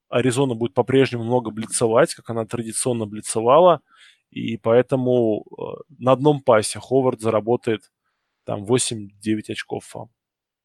[0.09, 3.81] Аризона будет по-прежнему много блицевать, как она традиционно блицевала,
[4.29, 5.63] и поэтому э,
[5.99, 7.81] на одном пасе Ховард заработает
[8.45, 9.09] там 8-9
[9.49, 10.09] очков вам.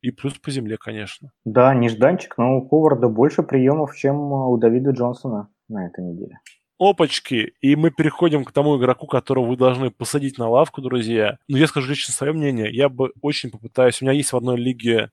[0.01, 1.33] И плюс по земле, конечно.
[1.45, 6.39] Да, нежданчик, но у Ховарда больше приемов, чем у Давида Джонсона на этой неделе.
[6.79, 11.39] Опачки, и мы переходим к тому игроку, которого вы должны посадить на лавку, друзья.
[11.49, 12.73] Но я скажу лично свое мнение.
[12.73, 14.01] Я бы очень попытаюсь.
[14.01, 15.11] У меня есть в одной лиге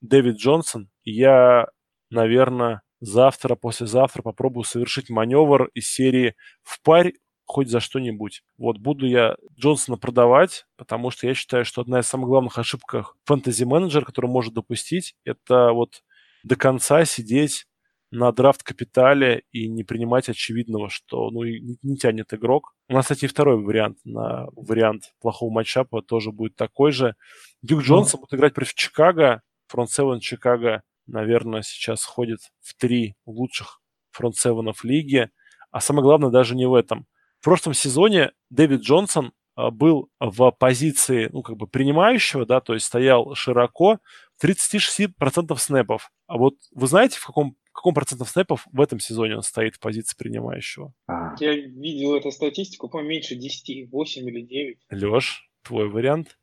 [0.00, 0.90] Дэвид Джонсон.
[1.04, 1.66] Я,
[2.10, 7.14] наверное, завтра, послезавтра попробую совершить маневр из серии в парь
[7.46, 8.42] хоть за что-нибудь.
[8.56, 13.16] Вот буду я Джонсона продавать, потому что я считаю, что одна из самых главных ошибок
[13.24, 16.02] фэнтези-менеджера, которую может допустить, это вот
[16.44, 17.66] до конца сидеть
[18.10, 22.74] на драфт-капитале и не принимать очевидного, что ну, не, не тянет игрок.
[22.88, 27.14] У нас, кстати, второй вариант на вариант плохого матчапа тоже будет такой же.
[27.62, 29.42] Дюк Джонсон будет играть против Чикаго.
[29.66, 33.80] Фронт 7 Чикаго наверное, сейчас входит в три лучших
[34.10, 35.30] фронт-севенов лиги.
[35.70, 37.06] А самое главное даже не в этом.
[37.40, 42.74] В прошлом сезоне Дэвид Джонсон а, был в позиции, ну, как бы принимающего, да, то
[42.74, 43.98] есть стоял широко,
[44.42, 46.10] 36% снэпов.
[46.26, 49.80] А вот вы знаете, в каком, каком процентов снэпов в этом сезоне он стоит в
[49.80, 50.92] позиции принимающего?
[51.06, 51.34] А.
[51.38, 54.78] Я видел эту статистику, по меньше 10, 8 или 9.
[54.90, 56.36] Леш, твой вариант?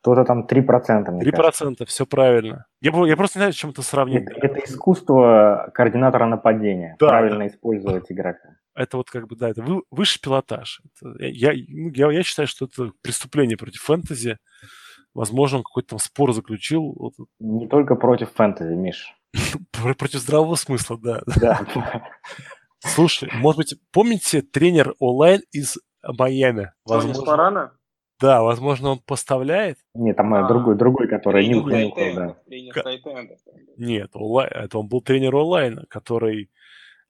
[0.00, 1.86] Что-то там 3%, мне 3%, кажется.
[1.86, 2.66] все правильно.
[2.80, 4.24] Я, я просто не знаю, с чем это сравнить.
[4.28, 6.96] Это, это искусство координатора нападения.
[6.98, 7.46] Да, правильно да.
[7.46, 8.56] использовать игрока.
[8.74, 10.82] Это вот как бы, да, это вы, высший пилотаж.
[10.84, 14.38] Это, я, ну, я, я считаю, что это преступление против фэнтези.
[15.14, 17.12] Возможно, он какой-то там спор заключил.
[17.38, 19.14] Не только против фэнтези, Миш.
[19.98, 21.22] против здравого смысла, да.
[21.40, 21.60] Да.
[22.80, 26.72] Слушай, может быть, помните тренер онлайн из Майами?
[26.84, 27.72] Возможно,
[28.22, 29.78] да, возможно, он поставляет.
[29.94, 32.36] Нет, там а, другой, другой, который не нюхал, да.
[33.76, 36.48] Нет, онлайн, это он был тренер онлайна, который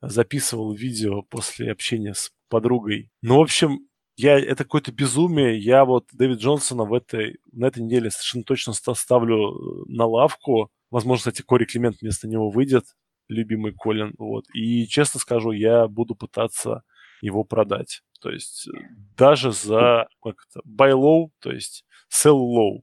[0.01, 3.11] записывал видео после общения с подругой.
[3.21, 5.59] Ну, в общем, я, это какое-то безумие.
[5.59, 10.71] Я вот Дэвид Джонсона в этой, на этой неделе совершенно точно ставлю э, на лавку.
[10.93, 12.85] Возможно, кстати, Кори Климент вместо него выйдет,
[13.27, 14.15] любимый Колин.
[14.19, 14.45] Вот.
[14.55, 16.83] И честно скажу, я буду пытаться
[17.23, 18.03] его продать.
[18.21, 18.79] То есть э,
[19.17, 22.83] даже за как это, buy low, то есть sell low.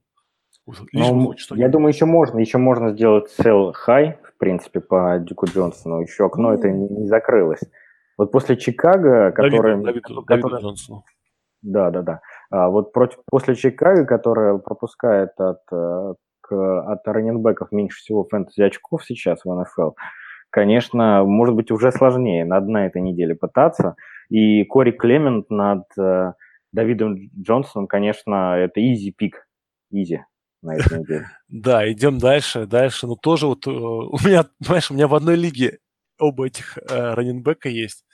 [0.92, 6.00] Ну, я думаю, еще можно, еще можно сделать sell high, в принципе, по Дюку Джонсону.
[6.00, 7.62] Еще окно это не, не закрылось.
[8.18, 9.80] Вот после Чикаго, который...
[9.82, 10.60] Давид, Давид, который...
[10.60, 11.04] Джонсону.
[11.62, 12.20] Да, да, да.
[12.50, 16.14] А вот против, после Чикаго, которая пропускает от, э,
[16.52, 19.92] от раненбеков меньше всего фэнтези очков сейчас в НФЛ,
[20.50, 22.44] конечно, может быть уже сложнее.
[22.44, 23.96] На этой неделе пытаться.
[24.28, 26.32] И Кори Клемент над э,
[26.72, 29.46] Давидом Джонсоном, конечно, это easy пик.
[29.92, 30.18] Easy
[30.62, 31.26] на этой неделе.
[31.48, 33.06] Да, идем дальше, дальше.
[33.06, 35.78] Ну, тоже вот э, у меня, понимаешь, у меня в одной лиге
[36.18, 38.04] оба этих э, раненбека есть.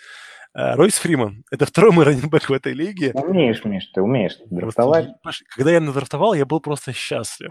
[0.57, 1.45] Э, Ройс Фриман.
[1.51, 3.13] Это второй мой раненбек в этой лиге.
[3.13, 5.09] Умеешь, Миш, ты умеешь драфтовать.
[5.55, 7.51] Когда я надрафтовал, я был просто счастлив.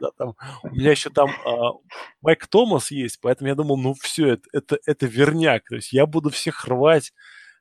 [0.00, 1.72] Да, там, у меня еще там а,
[2.20, 5.64] Майк Томас есть, поэтому я думал, ну все, это, это, это верняк.
[5.68, 7.12] То есть я буду всех рвать,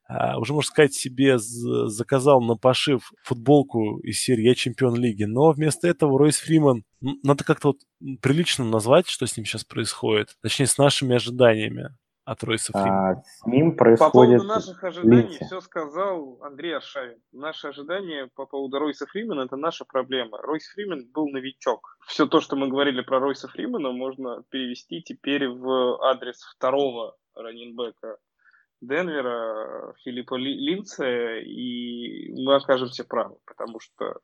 [0.08, 5.52] а, уже, можно сказать, себе заказал на пошив футболку из серии «Я чемпион лиги», но
[5.52, 7.78] вместо этого Ройс Фриман, надо как-то вот
[8.22, 11.90] прилично назвать, что с ним сейчас происходит, точнее, с нашими ожиданиями
[12.26, 13.10] от Ройса Фримана.
[13.10, 14.00] А, с ним происходит...
[14.00, 15.46] По поводу наших ожиданий Линси.
[15.46, 17.22] все сказал Андрей Аршавин.
[17.32, 20.38] Наши ожидания по поводу Ройса Фримена– это наша проблема.
[20.42, 21.98] Ройс Фримен был новичок.
[22.08, 28.18] Все то, что мы говорили про Ройса Фримена, можно перевести теперь в адрес второго раненбека
[28.82, 34.20] Денвера, Филиппа Линца, и мы окажемся правы, потому что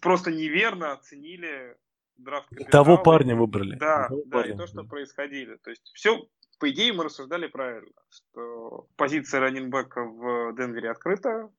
[0.00, 1.76] просто неверно оценили
[2.16, 3.76] драфт Того парня выбрали.
[3.76, 4.54] Да, Того да, парня.
[4.54, 5.56] и то, что происходило.
[5.58, 6.26] То есть все,
[6.58, 11.50] по идее, мы рассуждали правильно, что позиция раненбека в Денвере открыта.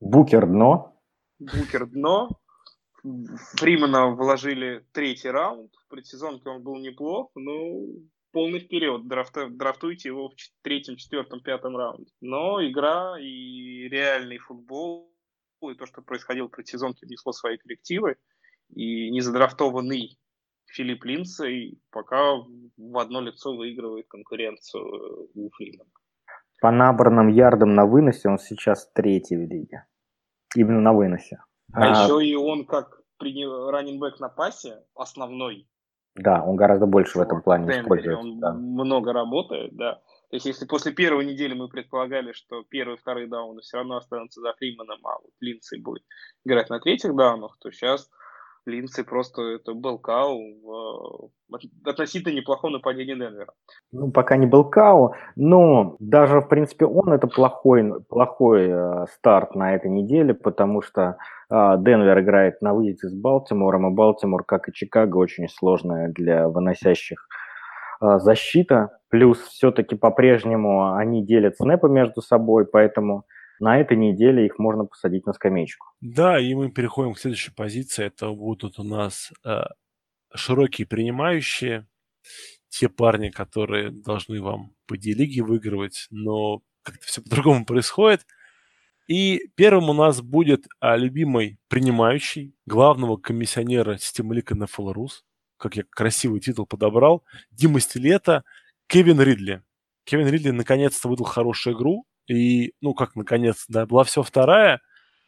[0.00, 1.00] Букер дно.
[1.38, 2.30] Букер дно.
[3.54, 5.72] Фримана вложили третий раунд.
[5.74, 7.80] В предсезонке он был неплох, но
[8.32, 12.12] полный вперед, драфта, драфтуйте его в третьем, четвертом, пятом раунде.
[12.20, 15.12] Но игра и реальный футбол,
[15.62, 18.16] и то, что происходило в предсезонке, внесло свои коррективы.
[18.74, 20.18] И незадрафтованный
[20.72, 22.36] Филипп Линдсей пока
[22.76, 25.90] в одно лицо выигрывает конкуренцию у Фримана.
[26.60, 29.86] По набранным ярдам на выносе он сейчас третий в лиге.
[30.56, 31.38] Именно на выносе.
[31.72, 35.68] А, а еще и он как раннинбэк на пасе основной
[36.18, 38.20] да, он гораздо больше в этом плане используется.
[38.20, 38.52] Он да.
[38.52, 39.94] много работает, да.
[40.30, 43.96] То есть, если после первой недели мы предполагали, что первые и вторые дауны все равно
[43.96, 46.02] останутся за Фриманом, а вот Линдси будет
[46.44, 48.10] играть на третьих даунах, то сейчас
[48.68, 51.30] Линдси просто это был кау в
[51.84, 53.52] относительно неплохом нападении Денвера.
[53.90, 59.54] Ну, пока не был кау, но даже, в принципе, он это плохой, плохой э, старт
[59.54, 61.16] на этой неделе, потому что
[61.50, 66.48] э, Денвер играет на выезде с Балтимором, и Балтимор, как и Чикаго, очень сложная для
[66.48, 67.26] выносящих
[68.02, 68.90] э, защита.
[69.08, 73.24] Плюс все-таки по-прежнему они делят снэпы между собой, поэтому
[73.60, 75.86] на этой неделе их можно посадить на скамеечку.
[76.00, 78.04] Да, и мы переходим к следующей позиции.
[78.04, 79.62] Это будут у нас э,
[80.34, 81.86] широкие принимающие,
[82.68, 88.26] те парни, которые должны вам по D-лиге выигрывать, но как-то все по-другому происходит.
[89.06, 95.24] И первым у нас будет а, любимый принимающий главного комиссионера системы Лика на Фолорус,
[95.56, 98.44] как я красивый титул подобрал, Дима Стилета,
[98.86, 99.62] Кевин Ридли.
[100.04, 104.80] Кевин Ридли наконец-то выдал хорошую игру, и, ну, как наконец, да, была все вторая,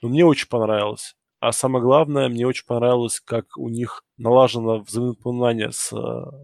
[0.03, 1.17] но мне очень понравилось.
[1.41, 5.97] А самое главное, мне очень понравилось, как у них налажено взаимопонимание с э,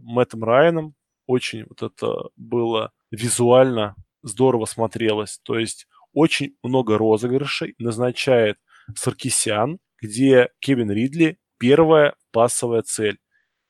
[0.03, 0.95] Мэттом Райаном.
[1.27, 5.39] Очень вот это было визуально здорово смотрелось.
[5.43, 8.57] То есть очень много розыгрышей назначает
[8.95, 13.19] Саркисян, где Кевин Ридли первая пасовая цель.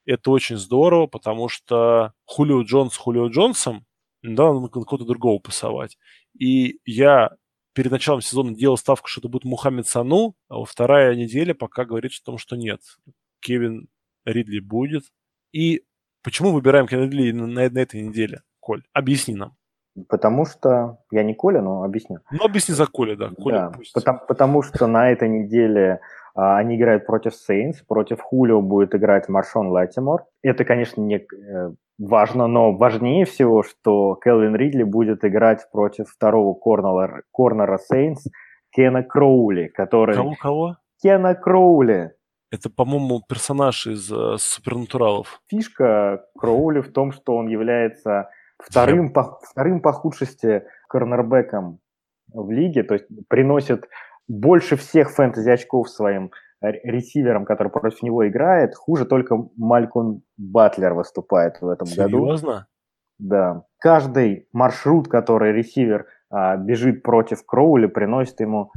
[0.04, 3.84] Это очень здорово, потому что Хулио Джонс Хулио Джонсом,
[4.22, 5.98] да, надо кого-то другого пасовать.
[6.38, 7.30] И я
[7.72, 12.12] перед началом сезона делал ставку, что это будет Мухаммед Сану, а вторая неделя пока говорит
[12.12, 12.80] о том, что нет.
[13.40, 13.88] Кевин
[14.24, 15.04] Ридли будет.
[15.52, 15.84] И
[16.22, 18.82] почему выбираем Кевина Ридли на, на, на этой неделе, Коль?
[18.92, 19.56] Объясни нам.
[20.08, 22.18] Потому что я не Коля, но объясню.
[22.30, 23.30] Ну, объясни за Коля, да.
[23.30, 26.00] Коля да, потому, потому что на этой неделе
[26.36, 30.24] они играют против Сейнс, против Хулио будет играть Маршон Латимор.
[30.42, 36.54] Это, конечно, не э, важно, но важнее всего, что Келвин Ридли будет играть против второго
[36.54, 38.26] корнера, корнера Сейнс
[38.70, 40.14] Кена Кроули, который...
[40.14, 40.76] Кого-кого?
[41.02, 42.12] Кена Кроули.
[42.52, 45.40] Это, по-моему, персонаж из uh, Супернатуралов.
[45.48, 48.28] Фишка Кроули в том, что он является
[48.58, 51.80] вторым, по, вторым по худшести корнербеком
[52.32, 53.88] в лиге, то есть приносит
[54.28, 58.74] больше всех фэнтези очков своим ресивером, который против него играет.
[58.74, 62.06] Хуже только Малькон Батлер выступает в этом Серьезно?
[62.06, 62.24] году.
[62.24, 62.66] Серьезно?
[63.18, 63.62] Да.
[63.78, 68.72] Каждый маршрут, который ресивер а, бежит против Кроули, приносит ему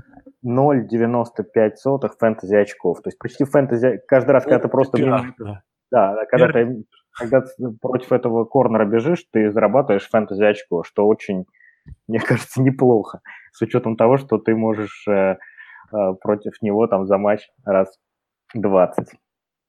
[0.46, 3.02] 0,95 фэнтези очков.
[3.02, 4.02] То есть почти фэнтези...
[4.08, 4.98] Каждый раз, когда ты просто...
[4.98, 5.62] Пиар, да.
[5.92, 6.84] да, когда ты,
[7.18, 7.50] когда ты
[7.82, 11.46] против этого корнера бежишь, ты зарабатываешь фэнтези очко, что очень
[12.08, 13.22] мне кажется, неплохо,
[13.52, 15.38] с учетом того, что ты можешь э,
[15.92, 17.98] э, против него там за матч раз
[18.54, 19.08] 20.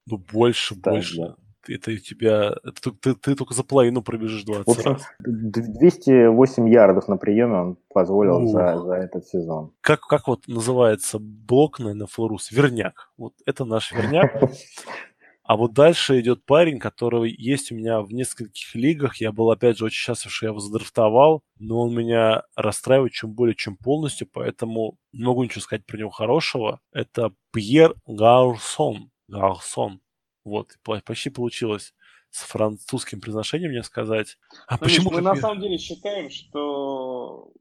[0.07, 1.17] Ну, больше, да, больше.
[1.17, 1.35] Да.
[1.67, 2.53] Это у тебя...
[2.63, 5.03] Это, ты, ты только за половину пробежишь 20 В общем, раз.
[5.19, 9.71] 208 ярдов на приеме он позволил за, за этот сезон.
[9.81, 12.51] Как, как вот называется блок на Флорус?
[12.51, 13.11] Верняк.
[13.15, 14.41] Вот это наш верняк.
[15.51, 19.17] А вот дальше идет парень, который есть у меня в нескольких лигах.
[19.17, 23.33] Я был, опять же, очень счастлив, что я его задрафтовал, но он меня расстраивает чем
[23.33, 26.79] более, чем полностью, поэтому не могу ничего сказать про него хорошего.
[26.93, 29.11] Это Пьер Гарсон.
[29.27, 29.99] Гарсон.
[30.45, 31.93] Вот, почти получилось
[32.29, 34.37] с французским произношением мне сказать.
[34.67, 37.51] А ну, почему мы на самом деле считаем, что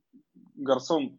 [0.55, 1.19] Гарсон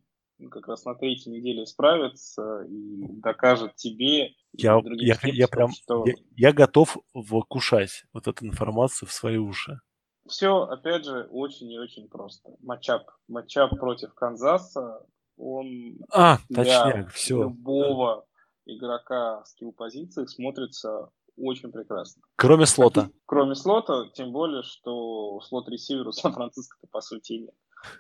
[0.50, 6.06] как раз на третьей неделе справится и докажет тебе я, я, я прям что...
[6.06, 9.80] я, я готов вкушать вот эту информацию в свои уши.
[10.28, 12.52] Все, опять же, очень и очень просто.
[12.62, 13.10] Матчап.
[13.28, 15.06] Матчап против Канзаса,
[15.38, 17.42] он а, для точняк, все.
[17.42, 18.26] любого
[18.66, 22.22] игрока скилл позиции смотрится очень прекрасно.
[22.36, 23.10] Кроме слота.
[23.26, 27.56] Кроме слота, тем более, что слот ресиверу Сан-Франциско по сути нет.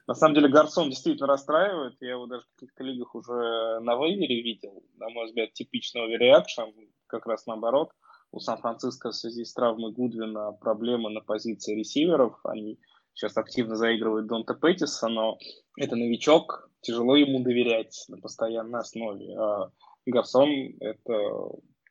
[0.07, 1.95] На самом деле Гарсон действительно расстраивает.
[2.01, 4.83] Я его даже в каких-то лигах уже на вейвере видел.
[4.97, 6.69] На мой взгляд, типичный оверреакшн,
[7.07, 7.91] как раз наоборот.
[8.31, 12.39] У Сан-Франциско в связи с травмой Гудвина проблемы на позиции ресиверов.
[12.45, 12.79] Они
[13.13, 15.37] сейчас активно заигрывают Донта Петтиса, но
[15.77, 19.35] это новичок, тяжело ему доверять на постоянной основе.
[19.37, 19.71] А
[20.05, 21.13] Гарсон– это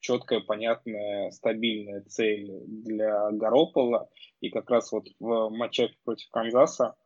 [0.01, 4.09] четкая, понятная, стабильная цель для Гаропола.
[4.41, 6.97] И как раз вот в матче против Канзаса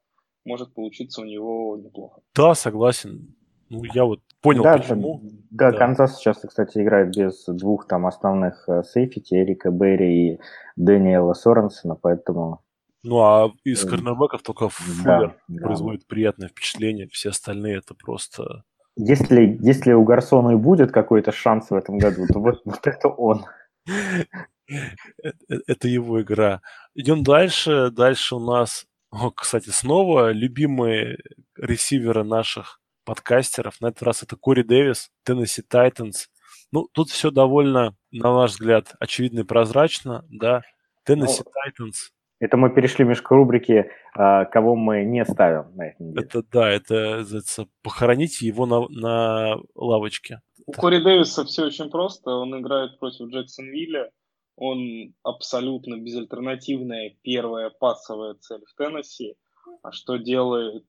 [0.45, 2.21] может получиться у него неплохо.
[2.35, 3.35] Да, согласен.
[3.71, 5.21] Ну, я вот понял, да, почему.
[5.51, 10.41] Да, да, Канзас сейчас, кстати, играет без двух там основных э, сейфти, Эрика Берри и
[10.77, 12.61] Дэниела Соренсона, поэтому...
[13.03, 16.07] Ну, а из корнербеков только Фуллер да, производит да.
[16.09, 18.65] приятное впечатление, все остальные это просто...
[18.97, 23.09] Если, если у Гарсона и будет какой-то шанс в этом году, то вот, вот это
[23.09, 23.45] он.
[25.67, 26.63] Это его игра.
[26.95, 27.91] Идем дальше.
[27.91, 31.19] Дальше у нас О, кстати, снова любимые
[31.57, 33.81] ресиверы наших подкастеров.
[33.81, 36.29] На этот раз это Кори Дэвис, Теннесси Тайтанс.
[36.73, 40.63] Ну, тут все довольно, на наш взгляд, очевидно и прозрачно, да.
[41.05, 42.11] Теннесси ну, Тайтанс.
[42.41, 46.27] Это мы перешли между рубрики, а, кого мы не ставим на этой неделе.
[46.27, 50.41] Это да, это, это похороните его на, на лавочке.
[50.67, 52.31] У Кори Дэвиса все очень просто.
[52.31, 54.11] Он играет против Джексонвилля.
[54.57, 59.37] Он абсолютно безальтернативная первая пасовая цель в Теннесси.
[59.83, 60.85] А что делает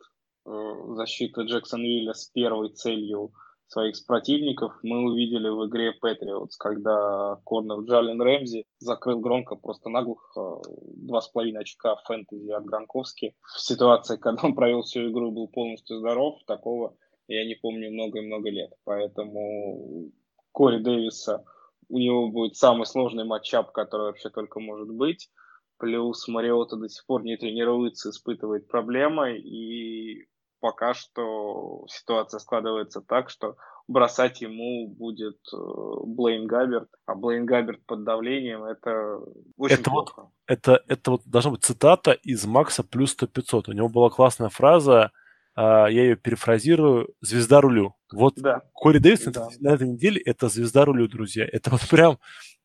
[0.45, 0.49] э,
[0.95, 3.34] защита Джексонвилля с первой целью
[3.68, 10.61] своих противников мы увидели в игре Патриотс, когда корнер Джален Рэмзи закрыл громко просто наглухо
[10.95, 13.36] два с половиной очка фэнтези от Гранковски.
[13.55, 16.95] В ситуации, когда он провел всю игру и был полностью здоров, такого
[17.28, 18.72] я не помню много и много лет.
[18.84, 20.11] Поэтому
[20.51, 21.43] Кори Дэвиса
[21.90, 25.30] у него будет самый сложный матчап, который вообще только может быть.
[25.78, 29.38] Плюс Мариота до сих пор не тренируется, испытывает проблемы.
[29.38, 30.28] И
[30.60, 33.56] пока что ситуация складывается так, что
[33.88, 35.58] бросать ему будет э,
[36.06, 39.20] Блейн Габерт, а Блейн Габерт под давлением это
[39.58, 40.22] очень это плохо.
[40.22, 43.70] Вот, это, это вот должна быть цитата из Макса плюс 100 500.
[43.70, 45.12] У него была классная фраза,
[45.56, 47.95] я ее перефразирую, звезда рулю.
[48.12, 48.62] Вот да.
[48.74, 49.47] Кори Дэвис да.
[49.60, 51.47] на этой неделе это звезда рулю, друзья.
[51.49, 52.20] Это вот прям,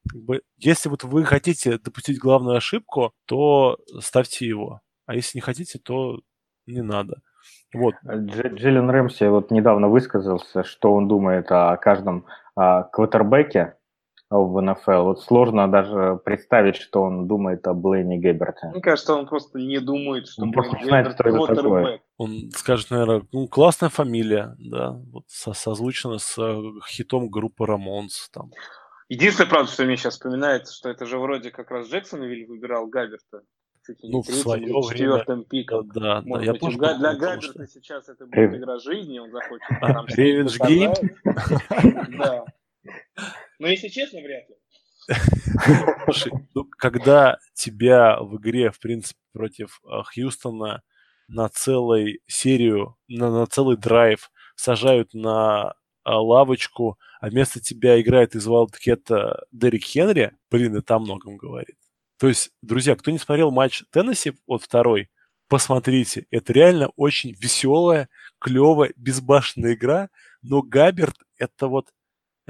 [0.08, 4.80] как бы, если вот вы хотите допустить главную ошибку, то ставьте его.
[5.06, 6.20] А если не хотите, то
[6.66, 7.20] не надо.
[7.72, 7.94] Вот.
[8.04, 12.26] Джиллен Рэмси вот недавно высказался, что он думает о каждом
[12.56, 13.74] а, квотербеке
[14.30, 15.02] в НФЛ.
[15.02, 18.68] Вот сложно даже представить, что он думает о Блейне Габберте.
[18.72, 22.00] Мне кажется, он просто не думает, что он просто знает, что это такое.
[22.16, 28.30] Он скажет, наверное, ну, классная фамилия, да, вот со созвучена с э, хитом группы Рамонс.
[28.32, 28.50] Там.
[29.08, 33.42] Единственное, правда, что мне сейчас вспоминается, что это же вроде как раз Джексонвилл выбирал Габберта
[33.84, 35.88] чуть ли не ну, третьем или четвертом пиком.
[35.88, 40.06] Да, да, я быть, для, для Габберта сейчас это будет игра жизни, он захочет там
[40.06, 40.92] revenge game?
[42.18, 42.44] Да.
[43.58, 44.56] Но если честно, вряд ли.
[46.04, 50.82] Слушай, ну, когда тебя в игре, в принципе, против а, Хьюстона
[51.28, 55.74] на целую серию, на, на целый драйв сажают на
[56.04, 61.76] а, лавочку, а вместо тебя играет из Вайлдкета Дерек Хенри, блин, это о многом говорит.
[62.18, 65.08] То есть, друзья, кто не смотрел матч Теннесси, вот второй,
[65.48, 66.26] посмотрите.
[66.30, 68.08] Это реально очень веселая,
[68.38, 70.10] клевая, безбашенная игра.
[70.42, 71.90] Но Габерт это вот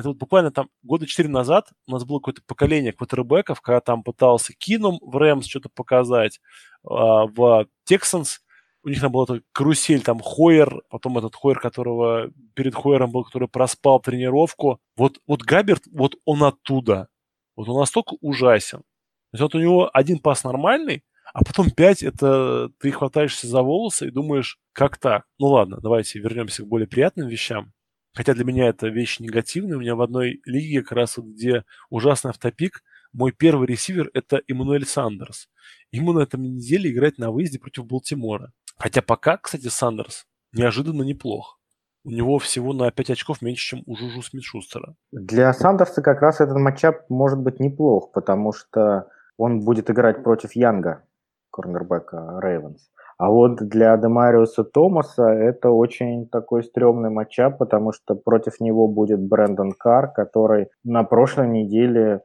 [0.00, 4.02] это вот буквально там года четыре назад у нас было какое-то поколение квотербеков, когда там
[4.02, 6.40] пытался Кинум в Рэмс что-то показать,
[6.84, 8.40] а, в Тексанс
[8.82, 13.24] у них там была эта карусель, там Хойер, потом этот Хойер, которого перед Хойером был,
[13.24, 14.80] который проспал тренировку.
[14.96, 17.08] Вот, вот Габерт, вот он оттуда.
[17.56, 18.78] Вот он настолько ужасен.
[18.78, 23.62] То есть вот у него один пас нормальный, а потом пять это ты хватаешься за
[23.62, 25.24] волосы и думаешь, как так?
[25.38, 27.72] Ну ладно, давайте вернемся к более приятным вещам.
[28.12, 29.76] Хотя для меня это вещь негативная.
[29.76, 32.82] У меня в одной лиге, как раз вот, где ужасный автопик,
[33.12, 35.48] мой первый ресивер это Эммануэль Сандерс.
[35.92, 38.52] Ему на этом неделе играть на выезде против Балтимора.
[38.76, 41.60] Хотя пока, кстати, Сандерс неожиданно неплох.
[42.02, 44.94] У него всего на 5 очков меньше, чем у Жужу Смитшустера.
[45.12, 50.54] Для Сандерса как раз этот матчап может быть неплох, потому что он будет играть против
[50.54, 51.04] Янга,
[51.50, 52.90] корнербека Рейвенс.
[53.20, 59.20] А вот для Демариуса Томаса это очень такой стрёмный матчап, потому что против него будет
[59.20, 62.22] Брэндон Карр, который на прошлой неделе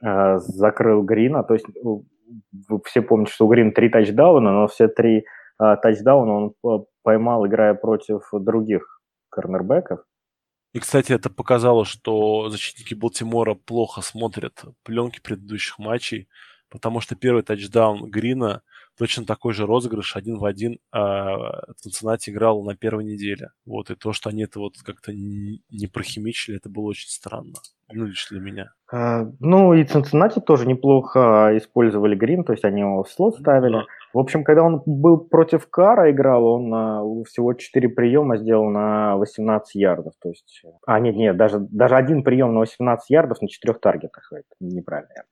[0.00, 1.42] э, закрыл Грина.
[1.42, 5.24] То есть вы все помните, что у Грина три тачдауна, но все три
[5.60, 10.04] э, тачдауна он поймал, играя против других корнербеков.
[10.72, 16.28] И, кстати, это показало, что защитники Балтимора плохо смотрят пленки предыдущих матчей,
[16.70, 18.62] потому что первый тачдаун Грина
[18.98, 23.50] точно такой же розыгрыш один в один а, Цинциннати играл на первой неделе.
[23.64, 27.54] Вот, и то, что они это вот как-то не прохимичили, это было очень странно.
[27.92, 28.72] Ну, лично для меня.
[28.92, 33.72] А, ну, и Цинциннати тоже неплохо использовали Грин, то есть они его в слот ставили.
[33.72, 33.84] Да.
[34.12, 39.16] В общем, когда он был против Кара играл, он а, всего 4 приема сделал на
[39.16, 40.14] 18 ярдов.
[40.20, 44.32] То есть, а, нет, нет, даже, даже один прием на 18 ярдов на 4 таргетах.
[44.32, 45.22] Это неправильно я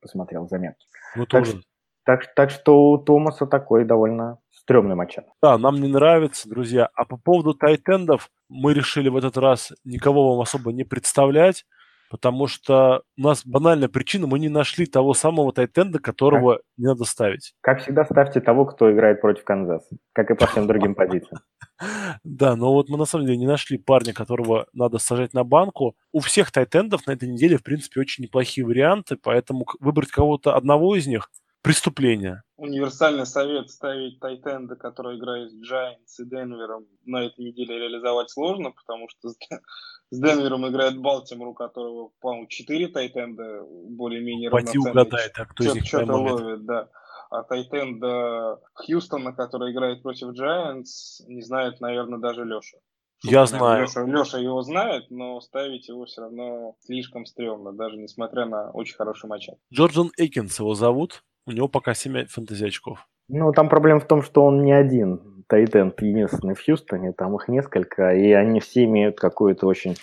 [0.00, 0.86] посмотрел заметки.
[1.16, 1.62] Ну, так, тоже.
[2.04, 5.24] Так, так что у Томаса такой довольно стрёмный матчап.
[5.42, 6.88] Да, нам не нравится, друзья.
[6.94, 11.64] А по поводу тайтендов мы решили в этот раз никого вам особо не представлять
[12.14, 16.86] потому что у нас банальная причина, мы не нашли того самого тайтенда, которого как, не
[16.86, 17.54] надо ставить.
[17.60, 21.40] Как всегда, ставьте того, кто играет против Канзаса, как и по всем другим позициям.
[22.22, 25.96] Да, но вот мы на самом деле не нашли парня, которого надо сажать на банку.
[26.12, 30.94] У всех тайтендов на этой неделе, в принципе, очень неплохие варианты, поэтому выбрать кого-то одного
[30.94, 31.30] из них–
[31.64, 32.42] преступление.
[32.56, 38.70] универсальный совет ставить Тайтенда, который играет с Giants и Денвером, на этой неделе реализовать сложно,
[38.70, 39.36] потому что с,
[40.12, 45.86] Денвером играет Балтимор, у которого, по-моему, 4 Тайтенда более-менее Пойти угадай, а кто из них
[45.86, 46.90] Что-то ловит, да.
[47.30, 52.76] А Тайтенда Хьюстона, который играет против Giants, не знает, наверное, даже Леша.
[53.24, 53.82] Я знаю.
[53.82, 58.96] Леша, Леша его знает, но ставить его все равно слишком стрёмно, даже несмотря на очень
[58.96, 59.48] хороший матч.
[59.72, 61.24] Джорджан Экинс его зовут.
[61.46, 63.06] У него пока 7 фэнтези очков.
[63.28, 67.48] Ну, там проблема в том, что он не один тайтенд единственный в Хьюстоне, там их
[67.48, 69.96] несколько, и они все имеют какую-то очень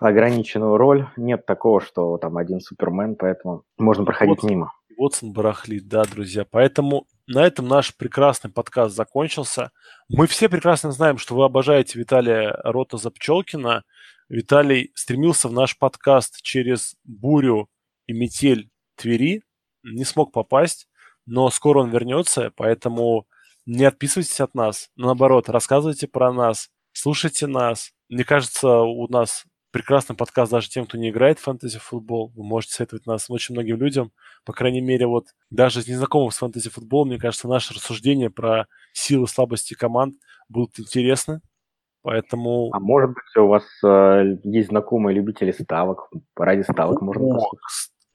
[0.00, 1.06] ограниченную роль.
[1.16, 4.72] Нет такого, что там один супермен, поэтому можно проходить вот, мимо.
[4.96, 6.44] Вотсон барахлит, да, друзья.
[6.50, 9.70] Поэтому на этом наш прекрасный подкаст закончился.
[10.08, 13.82] Мы все прекрасно знаем, что вы обожаете Виталия Рота-Запчелкина.
[14.28, 17.68] Виталий стремился в наш подкаст через бурю
[18.06, 19.42] и метель Твери,
[19.82, 20.88] не смог попасть,
[21.26, 23.26] но скоро он вернется, поэтому
[23.66, 27.92] не отписывайтесь от нас, наоборот, рассказывайте про нас, слушайте нас.
[28.08, 32.32] Мне кажется, у нас прекрасный подкаст даже тем, кто не играет в фэнтези-футбол.
[32.36, 34.12] Вы можете советовать нас очень многим людям.
[34.44, 39.26] По крайней мере, вот даже с незнакомым с фэнтези-футболом, мне кажется, наши рассуждения про силы,
[39.26, 40.14] слабости команд
[40.48, 41.40] будут интересны.
[42.02, 42.70] Поэтому...
[42.72, 46.10] А может быть, у вас э, есть знакомые любители ставок?
[46.36, 47.50] Ради ставок можно О,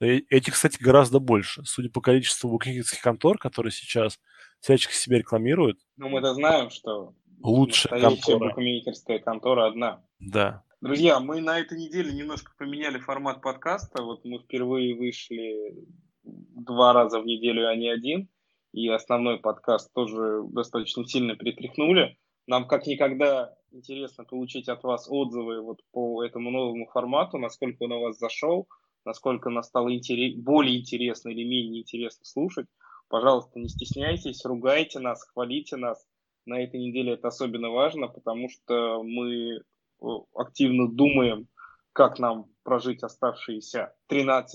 [0.00, 1.62] этих, кстати, гораздо больше.
[1.64, 4.20] Судя по количеству букмекерских контор, которые сейчас
[4.60, 5.78] всячески себя рекламируют.
[5.96, 8.50] Ну, мы-то знаем, что лучшая контора.
[8.50, 10.04] букмекерская контора одна.
[10.18, 10.64] Да.
[10.80, 14.02] Друзья, мы на этой неделе немножко поменяли формат подкаста.
[14.02, 15.74] Вот мы впервые вышли
[16.22, 18.28] два раза в неделю, а не один.
[18.72, 22.16] И основной подкаст тоже достаточно сильно перетряхнули.
[22.46, 27.92] Нам как никогда интересно получить от вас отзывы вот по этому новому формату, насколько он
[27.92, 28.68] у вас зашел,
[29.04, 32.66] насколько нас стало интерес, более интересно или менее интересно слушать.
[33.08, 36.06] Пожалуйста, не стесняйтесь, ругайте нас, хвалите нас.
[36.44, 41.48] На этой неделе это особенно важно, потому что мы э, активно думаем,
[41.92, 44.52] как нам прожить оставшиеся 13-14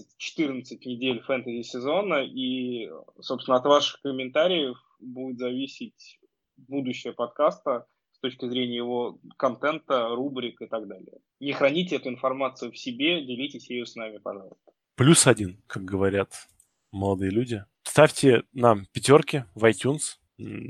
[0.86, 2.24] недель фэнтези-сезона.
[2.24, 2.90] И,
[3.20, 6.20] собственно, от ваших комментариев будет зависеть
[6.58, 7.88] будущее подкаста
[8.24, 11.20] точки зрения его контента, рубрик и так далее.
[11.42, 14.72] Не храните эту информацию в себе, делитесь ее с нами, пожалуйста.
[14.96, 16.48] Плюс один, как говорят
[16.92, 17.66] молодые люди.
[17.84, 20.20] Ставьте нам пятерки в iTunes,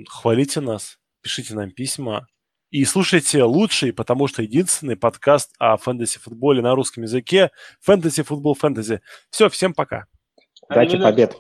[0.10, 2.28] хвалите нас, пишите нам письма
[2.72, 7.52] и слушайте лучший, потому что единственный подкаст о фэнтези-футболе на русском языке
[7.82, 9.02] «Фэнтези-футбол фэнтези».
[9.30, 10.08] Все, всем пока.
[10.68, 11.36] Удачи, побед.